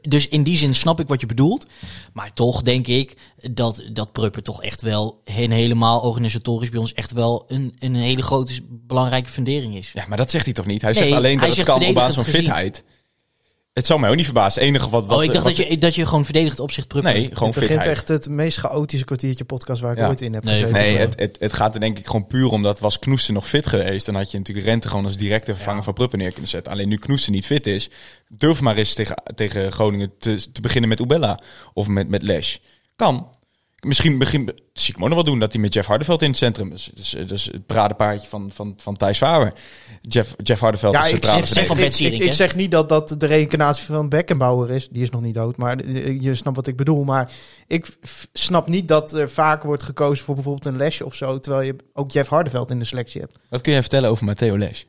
[0.00, 1.66] Dus in die zin snap ik wat je bedoelt.
[2.12, 3.16] Maar toch denk ik
[3.50, 7.94] dat, dat Prupper toch echt wel en helemaal organisatorisch bij ons echt wel een, een
[7.94, 9.92] hele grote belangrijke fundering is.
[9.92, 10.82] Ja, maar dat zegt hij toch niet?
[10.82, 12.40] Hij Nee, zegt alleen hij dat het kan op basis van gezien.
[12.40, 12.84] fitheid.
[13.74, 14.60] Het zou mij ook niet verbazen.
[14.60, 15.06] Het enige wat...
[15.06, 17.12] wat oh, ik dacht wat- dat, je, dat je gewoon verdedigend opzicht Prupper.
[17.12, 17.96] Nee, gewoon Het begint fitheid.
[17.96, 20.08] echt het meest chaotische kwartiertje podcast waar ik Ja.
[20.08, 20.72] ooit in heb Nee, gezeten.
[20.82, 23.48] Nee, het, het, het gaat er denk ik gewoon puur om dat was Knoester nog
[23.48, 24.06] fit geweest.
[24.06, 26.72] Dan had je natuurlijk Rente gewoon als directe vervanger van Pruppen neer kunnen zetten.
[26.72, 27.90] Alleen nu Knoester niet fit is,
[28.28, 31.40] durf maar eens tegen, tegen Groningen te, te beginnen met Ubella.
[31.72, 32.56] Of met, met Lesch.
[32.96, 33.28] Kan.
[33.84, 36.28] Misschien begin, zie ik hem ook nog wel doen dat hij met Jeff Hardeveld in
[36.28, 36.90] het centrum is.
[36.94, 39.52] Dus, dus het paradepaardje van, van, van Thijs Faber.
[40.02, 43.14] Jeff, Jeff Hardeveld Ja, is ik zeg, zeg van ik, ik, zeg niet dat dat
[43.18, 44.88] de reïncarnatie van Beckenbauer is.
[44.88, 47.04] Die is nog niet dood, maar eh, je snapt wat ik bedoel.
[47.04, 47.30] Maar
[47.66, 47.86] ik
[48.32, 51.38] snap niet dat er vaak wordt gekozen voor bijvoorbeeld een lesje of zo.
[51.38, 53.34] Terwijl je ook Jeff Hardeveld in de selectie hebt.
[53.48, 54.82] Wat kun jij vertellen over Matteo Lesch?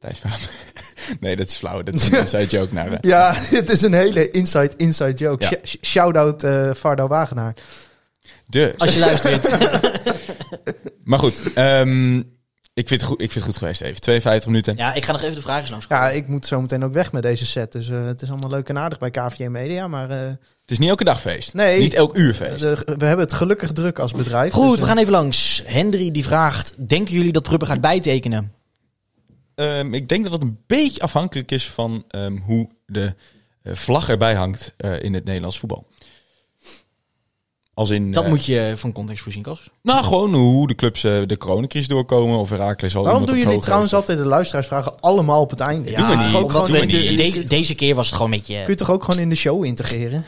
[0.00, 0.50] Thijs Faber.
[1.20, 1.82] nee, dat is flauw.
[1.82, 2.92] Dat is een inside joke naar...
[2.92, 5.44] eh, Ja, het is een hele inside, inside joke.
[5.44, 5.58] Ja.
[5.64, 7.54] Sh- Shout-out eh Vardo Wagenaar.
[8.48, 8.72] Dus.
[8.78, 9.56] Als je luistert.
[11.04, 12.16] Maar goed, ehm,
[12.74, 14.00] ik, vind het goed, ik vind het goed geweest even.
[14.00, 14.76] 52 minuten.
[14.76, 15.86] ja, ik ga nog even de vragen langs.
[15.88, 17.72] Ja, ik moet zo meteen ook weg met deze set.
[17.72, 19.88] Dus eh, het is allemaal leuk en aardig bij KVM Media.
[19.88, 21.54] Maar eh, Het is niet elke dag feest.
[21.54, 21.78] Nee.
[21.78, 22.60] Niet elk uur feest.
[22.60, 24.52] de- we hebben het gelukkig druk als bedrijf.
[24.52, 25.62] Goed, dus, we eh, gaan even langs.
[25.66, 28.52] Hendry die vraagt, denken jullie dat Prupper gaat bijtekenen?
[29.54, 33.14] Ehm, ik denk dat het een beetje afhankelijk is van ehm, hoe de
[33.64, 35.86] vlag erbij hangt eh, in het Nederlands voetbal.
[37.76, 39.70] Als in, Dat eh, moet je van context voorzien, Kas.
[39.82, 42.38] Nou, gewoon hoe de clubs eh, de coronacrisis doorkomen.
[42.38, 44.02] Of Herakles al Waarom doen jullie trouwens heeft.
[44.08, 45.90] altijd de luisteraarsvragen allemaal op het einde?
[45.92, 46.22] doen we niet.
[46.24, 48.74] Toch ook omdat gewoon we, de- deze, deze keer was het gewoon een kun je
[48.74, 50.24] toch ook gewoon in de show integreren?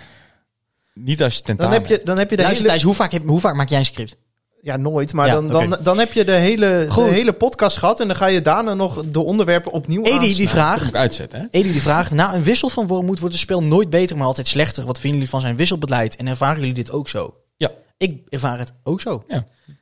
[0.94, 2.76] Niet als je Dan tentamen heb je, dan heb je de Luister hele...
[2.76, 4.16] Thijs, hoe vaak, heb, hoe vaak maak jij een script?
[4.62, 5.12] Ja, nooit.
[5.12, 8.00] Maar Ja, dan, dan, dan heb je de hele, de hele podcast gehad...
[8.00, 10.96] en dan ga je daarna nog de onderwerpen opnieuw Edi die vraagt...
[10.96, 11.46] uitzetten, hè?
[11.50, 14.46] Edi die vraagt, na een wissel van Wormoed wordt het spel nooit beter, maar altijd
[14.46, 14.84] slechter.
[14.84, 17.34] Wat vinden jullie van zijn wisselbeleid en ervaren jullie dit ook zo?
[17.56, 17.70] Ja.
[17.96, 19.24] Ik ervaar het ook zo.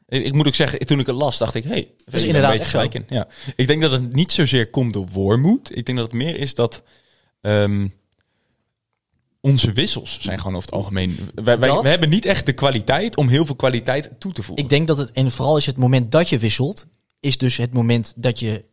[0.09, 2.55] Ik, ik moet ook zeggen, toen ik het las, dacht ik, hey, Dat is inderdaad
[2.55, 2.81] echt zo.
[2.91, 3.05] in.
[3.09, 3.27] Ja.
[3.57, 5.77] Ik denk dat het niet zozeer komt door Wormoed.
[5.77, 6.83] Ik denk dat het meer is dat
[7.41, 7.87] ehm,
[9.51, 11.17] onze wissels zijn gewoon over het algemeen.
[11.35, 14.65] Wij, hebben niet echt de kwaliteit om heel veel kwaliteit toe te voegen.
[14.65, 16.87] Ik denk dat het, en vooral is het moment dat je wisselt,
[17.21, 18.65] is dus het moment dat je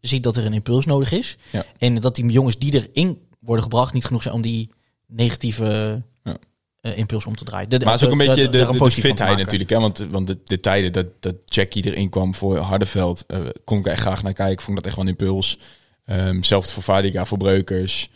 [0.00, 1.36] ziet dat er een impuls nodig is.
[1.50, 1.64] Ja.
[1.78, 4.70] En dat die jongens die erin worden gebracht niet genoeg zijn om die
[5.06, 6.36] negatieve Ja.
[6.80, 7.68] eh, impuls om te draaien.
[7.70, 9.70] De- maar het is ook een beetje de- de, de, fitheid natuurlijk.
[9.70, 9.78] Hè?
[9.80, 13.86] Want, want de, de tijden dat, dat Jackie erin kwam voor Hardeveld, eh kon ik
[13.86, 14.64] er echt graag naar kijken.
[14.64, 15.58] Vond dat echt wel een impuls.
[16.04, 18.10] Ehm zelfs voor Vadiga, voor Breukers.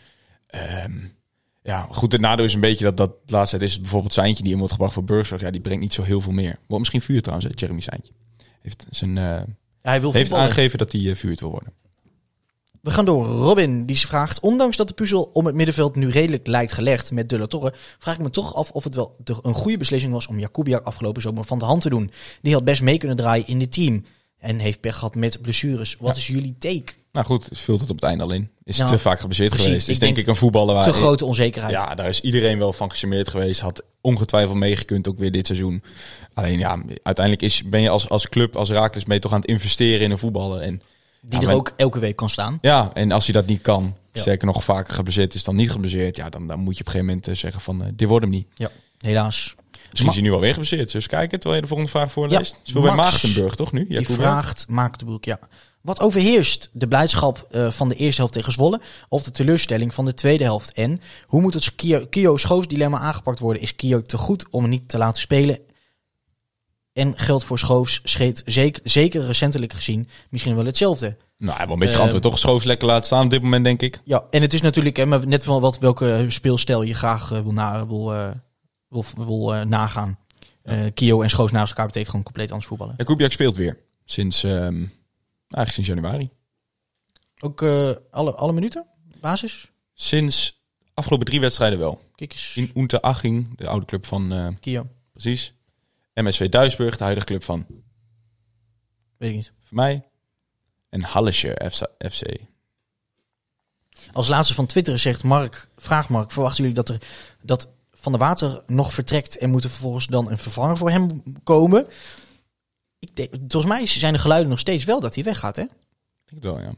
[0.47, 0.91] Ehm,
[1.63, 4.51] ja, goed, het nadeel is een beetje dat dat laatste tijd is bijvoorbeeld Seintje die
[4.51, 5.41] in wordt gebracht voor Burgzorg.
[5.41, 6.59] Ja, die brengt niet zo heel veel meer.
[6.67, 8.11] Wordt misschien vuur trouwens, hè, Jeremy Seintje.
[8.61, 9.41] Heeft, zijn, eh,
[9.81, 11.73] hij wil heeft aangegeven dat hij eh, vuurd wil worden.
[12.81, 13.25] We gaan door.
[13.25, 14.39] Robin, die vraagt...
[14.39, 17.73] Ondanks dat de puzzel om het middenveld nu redelijk lijkt gelegd met De La Torre...
[17.97, 20.27] vraag ik me toch af of het wel een goede beslissing was...
[20.27, 22.11] om Jakubiak afgelopen zomer van de hand te doen.
[22.41, 24.05] Die had best mee kunnen draaien in dit team.
[24.37, 25.95] En heeft pech gehad met blessures.
[25.99, 26.93] Wat is jullie take?
[27.11, 28.49] Nou goed, vult het op het einde al in.
[28.63, 29.67] Is Nou, te vaak geblesseerd precies.
[29.67, 29.87] geweest.
[29.87, 30.83] Is denk, denk ik een voetballer waar...
[30.83, 31.73] Te grote onzekerheid.
[31.73, 33.59] Ja, daar is iedereen wel van gecharmeerd geweest.
[33.59, 35.83] Had ongetwijfeld meegekund ook weer dit seizoen.
[36.33, 39.49] Alleen ja, uiteindelijk is, ben je als, als club, als Raakles mee toch aan het
[39.49, 40.61] investeren in een voetballer.
[40.61, 40.81] En
[41.21, 42.57] Die Ja, er ook elke week kan staan.
[42.61, 44.21] Ja, en als hij dat niet kan, Ja.
[44.21, 46.91] zeker nog vaker geblesseerd is dan niet geblesseerd, ja, dan, dan moet je op een
[46.91, 48.47] gegeven moment eh, zeggen van, eh, dit wordt hem niet.
[48.99, 49.55] Helaas.
[49.89, 50.91] Misschien is hij nu alweer geblesseerd.
[50.91, 52.53] Dus kijken, terwijl je de volgende vraag voorleest.
[52.53, 52.95] Ja, Speel bij.
[52.95, 53.87] Maagdenburg, toch nu?
[53.87, 54.15] Die Jacob?
[54.15, 54.65] vraagt,
[55.05, 55.39] boek, ja.
[55.89, 60.05] Wat overheerst de blijdschap eh, van de eerste helft tegen Zwolle of de teleurstelling van
[60.05, 60.73] de tweede helft?
[60.73, 63.61] En hoe moet het Kio, Kio Schoofs dilemma aangepakt worden?
[63.61, 65.59] Is Kio te goed om hem niet te laten spelen?
[66.93, 71.17] En geldt voor Schoofs scheet zeker, zeker recentelijk gezien misschien wel hetzelfde.
[71.37, 72.23] Nou, hij wel een beetje geantwoord.
[72.23, 74.01] Toch Schoofs lekker laten staan op dit moment, denk ik.
[74.03, 77.41] Ja, en het is natuurlijk hè, maar net wel wat welke speelstijl je graag eh,
[77.41, 78.13] wil, na, wil,
[78.89, 80.17] wil, wil nagaan.
[80.63, 82.93] Eh Kio en Schoofs naast elkaar betekent gewoon compleet anders voetballen.
[82.97, 83.77] En Kubiak speelt weer.
[84.05, 84.85] Sinds, ehm,
[85.49, 86.29] eigenlijk sinds januari.
[87.39, 88.85] Ook eh, alle, alle minuten?
[89.19, 89.71] Basis?
[89.93, 90.61] Sinds
[90.93, 92.01] afgelopen drie wedstrijden wel.
[92.15, 92.55] Kijk eens.
[92.55, 94.87] In Unteraching, de oude club van, eh, Kio.
[95.11, 95.53] precies.
[96.13, 97.65] MSV Duisburg, de huidige club van,
[99.17, 99.53] Weet ik niet.
[99.63, 100.03] van mij.
[100.89, 101.69] En Hallesje
[102.11, 102.21] FC.
[104.11, 107.01] Als laatste van Twitter zegt Mark, vraagt Mark, verwachten jullie dat er
[107.41, 111.23] dat Van der Water nog vertrekt en moet er vervolgens dan een vervanger voor hem
[111.43, 111.87] komen?
[112.99, 115.61] Ik denk, volgens mij zijn de geluiden nog steeds wel dat hij weggaat, hè?
[115.61, 115.69] Ik
[116.25, 116.73] denk het wel, ja.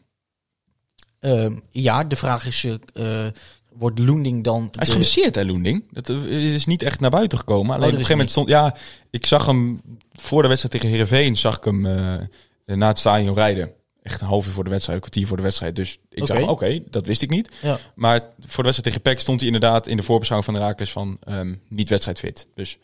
[1.19, 3.31] Ehm, ja, de vraag is, eh, eh,
[3.73, 4.61] wordt Loending dan...
[4.61, 5.83] Hij is de- geblesseerd, hè, Loending.
[5.91, 7.75] Dat eh, is niet echt naar buiten gekomen.
[7.75, 8.49] Alleen dat op een gegeven moment stond...
[8.49, 8.75] Ja,
[9.09, 11.35] ik zag hem voor de wedstrijd tegen Heerenveen...
[11.35, 12.17] zag ik hem eh,
[12.65, 13.71] naar het stadion rijden.
[14.03, 15.75] Echt een half uur voor de wedstrijd, een kwartier voor de wedstrijd.
[15.75, 17.49] Dus ik zag, oké, dat wist ik niet.
[17.61, 17.77] Ja.
[17.95, 19.87] Maar voor de wedstrijd tegen PEC stond hij inderdaad...
[19.87, 22.47] in de voorbeschouwing van de Raakles van ehm, niet wedstrijdfit.
[22.55, 22.77] Dus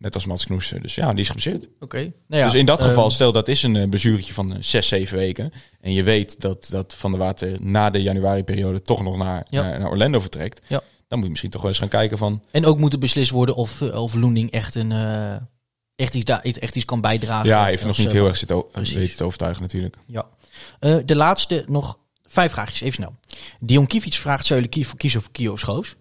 [0.00, 0.72] net als Mats Knoes.
[0.82, 1.68] Dus ja, die is geblesseerd.
[1.80, 1.96] Oké.
[1.98, 4.58] Nou ja, dus in dat ehm, geval, stel dat is een uh, blessuretje van eh,
[4.62, 5.52] zes, zeven weken.
[5.80, 9.62] En je weet dat, dat Van der Water na de januari-periode toch nog naar, Ja.
[9.62, 10.60] naar, naar Orlando vertrekt.
[10.68, 10.80] Ja.
[11.08, 12.42] Dan moet je misschien toch wel eens gaan kijken van...
[12.50, 15.34] En ook moet er beslist worden of, eh, of Loending echt, een, eh,
[15.96, 17.48] echt, iets, daar- echt iets kan bijdragen.
[17.48, 19.96] ja, hij heeft nog niet eh, heel erg zitten, weten te overtuigen natuurlijk.
[20.06, 20.26] Ja.
[20.80, 23.14] Eh, de laatste nog vijf vraagjes, even snel.
[23.60, 25.94] Dion Kivic vraagt, zou jullie kie- kiezen voor Kio of Schoofs?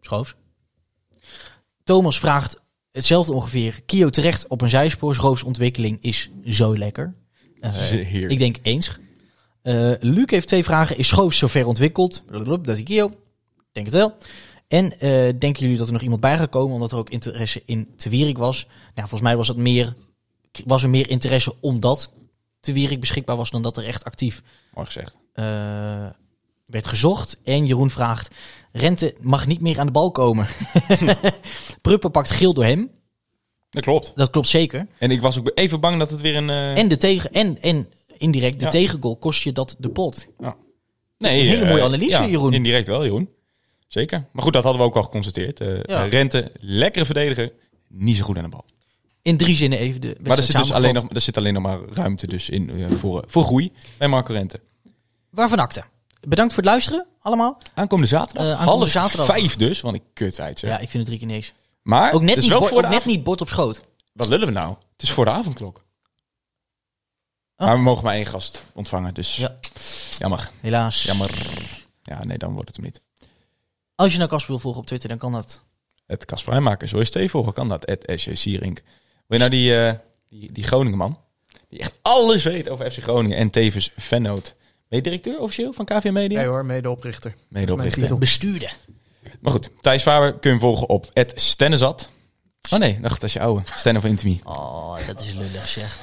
[0.00, 0.34] Schoofs.
[1.84, 2.60] Thomas vraagt
[2.92, 3.82] hetzelfde ongeveer.
[3.86, 5.14] Kio terecht op een zijspoor.
[5.14, 7.14] Schoofs ontwikkeling is zo lekker.
[7.60, 8.32] Heerlijk.
[8.32, 8.98] ik denk eens.
[9.62, 10.98] Eh Luc heeft twee vragen.
[10.98, 12.22] Is Schoofs zover ontwikkeld?
[12.62, 13.12] Dat is Kio.
[13.72, 14.14] Denk het wel.
[14.68, 17.62] En eh, denken jullie dat er nog iemand bij gaat komen omdat er ook interesse
[17.64, 18.66] in Te Wierik was?
[18.66, 19.94] Nou, volgens mij was, dat meer,
[20.64, 22.12] was er meer interesse omdat
[22.60, 24.42] Te Wierik beschikbaar was dan dat er echt actief
[24.74, 25.16] Mooi gezegd.
[26.66, 27.38] werd gezocht.
[27.44, 28.34] En Jeroen vraagt,
[28.72, 30.46] Rente mag niet meer aan de bal komen.
[31.82, 32.90] Pruppen pakt geel door hem.
[33.70, 34.12] Dat klopt.
[34.14, 34.86] Dat klopt zeker.
[34.98, 36.50] En ik was ook even bang dat het weer een...
[36.50, 38.70] eh, En, de tegen, en, en indirect, de Ja.
[38.70, 40.28] tegengoal kost je dat de pot.
[41.18, 42.52] nee, een hele eh, mooie analyse, ja, Jeroen.
[42.52, 43.28] Indirect wel, Jeroen.
[43.88, 44.24] Zeker.
[44.32, 45.60] Maar goed, dat hadden we ook al geconstateerd.
[45.60, 46.04] Eh, Ja.
[46.04, 47.52] Rente, lekkere verdediger,
[47.88, 48.64] niet zo goed aan de bal.
[49.22, 51.62] In drie zinnen even de Maar er zit, dus alleen nog, er zit alleen nog
[51.62, 54.60] maar ruimte dus in eh, voor, voor groei bij Marco Rente.
[55.30, 55.84] Waarvan akte.
[56.28, 57.58] Bedankt voor het luisteren, allemaal.
[57.74, 58.44] Aankomende zaterdag.
[58.44, 59.26] Eh, aankomende Half zaterdag.
[59.26, 60.70] vijf dus, want ik kutheid zeg.
[60.70, 61.52] Ja, ik vind het drie keer niks.
[61.82, 63.80] Maar Ook net, het is niet, wel bord, voor ook net niet bord op schoot.
[64.12, 64.74] Wat lullen we nou?
[64.92, 65.84] Het is voor de avondklok.
[67.56, 67.66] Oh.
[67.66, 69.58] Maar we mogen maar één gast ontvangen, dus Ja.
[70.18, 70.50] jammer.
[70.60, 71.02] Helaas.
[71.02, 71.30] Jammer.
[72.02, 73.00] Ja, nee, dan wordt het hem niet.
[73.94, 75.64] Als je nou Casper wil volgen op Twitter, dan kan dat.
[76.06, 76.90] Het Heijmakers.
[76.90, 77.52] Wil je Steve volgen?
[77.52, 77.86] Kan dat?
[77.86, 78.82] Het SJ Sierink.
[79.26, 79.94] Wil je nou die, eh
[80.28, 81.18] die, die Groningen man?
[81.68, 84.54] Die echt alles weet over FC Groningen en tevens fannoot.
[84.90, 86.38] Ben je directeur officieel van KVM Media?
[86.38, 87.34] Nee hoor, medeoprichter.
[87.48, 88.18] Medeoprichter.
[88.18, 88.76] Bestuurder.
[89.40, 92.10] Maar goed, Thijs Faber kun je hem volgen op Stennezat.
[92.70, 93.62] Oh nee, dacht dat is je oude.
[93.76, 94.40] Stenno van Intimie.
[94.44, 96.00] Oh, dat is lullig zeg.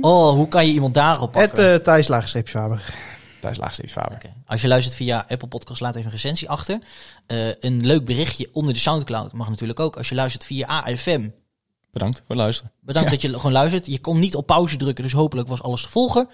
[0.00, 1.64] Oh, hoe kan je iemand daarop pakken?
[1.64, 2.94] Het uh, Thijs Laagstreepje Faber.
[3.40, 4.12] Thijs Laagsteef Faber.
[4.14, 4.32] Oké.
[4.46, 6.78] Als je luistert via Apple Podcast, laat even een recensie achter.
[7.26, 9.96] Eh, een leuk berichtje onder de Soundcloud mag natuurlijk ook.
[9.96, 11.28] Als je luistert via AFM,
[11.92, 12.72] Bedankt voor het luisteren.
[12.80, 13.14] bedankt Ja.
[13.14, 13.86] dat je gewoon luistert.
[13.86, 16.28] Je kon niet op pauze drukken, dus hopelijk was alles te volgen.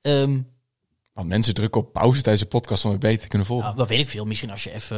[0.00, 0.40] Ehm,
[1.18, 3.66] Want mensen drukken op pauze tijdens de podcast om het beter te kunnen volgen.
[3.66, 4.96] nou, wat weet ik veel, misschien als je even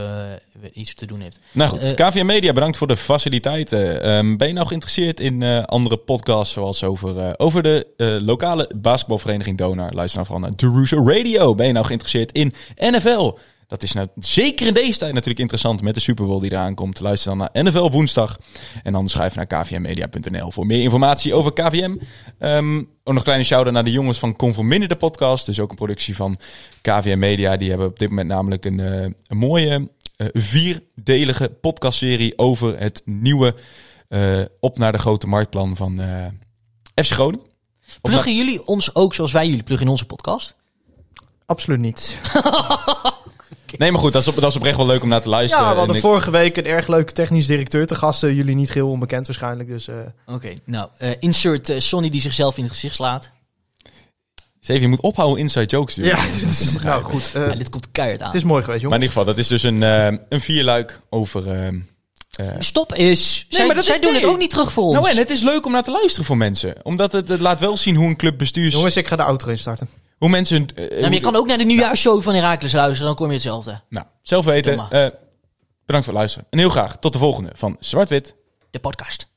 [0.63, 1.39] eh, iets te doen hebt.
[1.53, 4.03] Nou goed, Eh, KVM Media, bedankt voor de faciliteiten.
[4.03, 7.87] Ehm, ben je nou geïnteresseerd in eh, andere podcasts, zoals over, over de
[8.23, 9.93] lokale basketbalvereniging Donar?
[9.93, 11.55] Luister dan vooral naar Deruso Radio.
[11.55, 13.33] Ben je nou geïnteresseerd in NFL?
[13.71, 16.75] Dat is nou zeker in deze tijd natuurlijk interessant met de Super Bowl die eraan
[16.75, 17.01] komt.
[17.01, 18.39] Luister dan naar NFL op woensdag.
[18.83, 21.97] En dan schrijf naar kvmmedia.nl voor meer informatie over KVM.
[22.39, 25.47] Ehm, ook nog een kleine shout-out naar de jongens van Conforminder, de podcast.
[25.47, 26.37] Dus ook een productie van
[26.81, 27.57] KVM Media.
[27.57, 33.03] Die hebben op dit moment namelijk een, eh, een mooie eh, vierdelige podcastserie over het
[33.05, 33.55] nieuwe
[34.09, 36.27] eh, op naar de grote marktplan van eh
[37.05, 37.47] FC Groningen.
[38.01, 40.55] Pluggen jullie ons ook zoals wij jullie pluggen in onze podcast?
[41.47, 42.19] Absoluut niet.
[43.79, 45.65] Nee, maar goed, dat is, op, dat is oprecht wel leuk om naar te luisteren.
[45.65, 48.35] Ja, we hadden ik- vorige week een erg leuke technisch directeur te gasten.
[48.35, 49.69] Jullie niet geheel onbekend waarschijnlijk.
[49.69, 49.95] Dus eh,
[50.27, 53.33] Oké, nou, eh, insert eh, Sonny die zichzelf in het gezicht slaat.
[54.61, 56.05] Steven, je moet ophouden inside jokes doen.
[56.05, 57.35] Ja, dit is, nou goed.
[57.35, 58.27] eh, Ja, dit komt keihard aan.
[58.27, 59.03] het is mooi geweest, Maar in jongens.
[59.03, 61.51] ieder geval, dat is dus een, eh, een vierluik over...
[61.51, 63.47] eh, eh, Stop is.
[63.49, 64.21] zij maar dat zij is- doen nee.
[64.21, 64.95] het ook niet terug voor ons.
[64.95, 66.75] nou en het is leuk om naar te luisteren voor mensen.
[66.83, 68.75] Omdat het, het laat wel zien hoe een club bestuurs...
[68.75, 69.89] Jongens, ik ga de outro instarten.
[70.21, 70.57] Hoe mensen...
[70.57, 73.27] hun, Ja, maar je hoe- kan ook naar de nieuwjaarsshow van Herakles luisteren, dan kom
[73.27, 73.81] je hetzelfde.
[73.89, 74.73] Nou, zelf weten.
[74.73, 75.15] Eh, bedankt
[75.87, 76.47] voor het luisteren.
[76.51, 78.35] En heel graag tot de volgende van Zwart-Wit.
[78.71, 79.29] De podcast.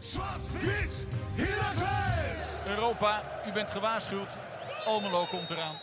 [0.00, 2.46] Zwart-wit, Heracles!
[2.76, 4.28] Europa, u bent gewaarschuwd.
[4.84, 5.74] Almelo komt eraan.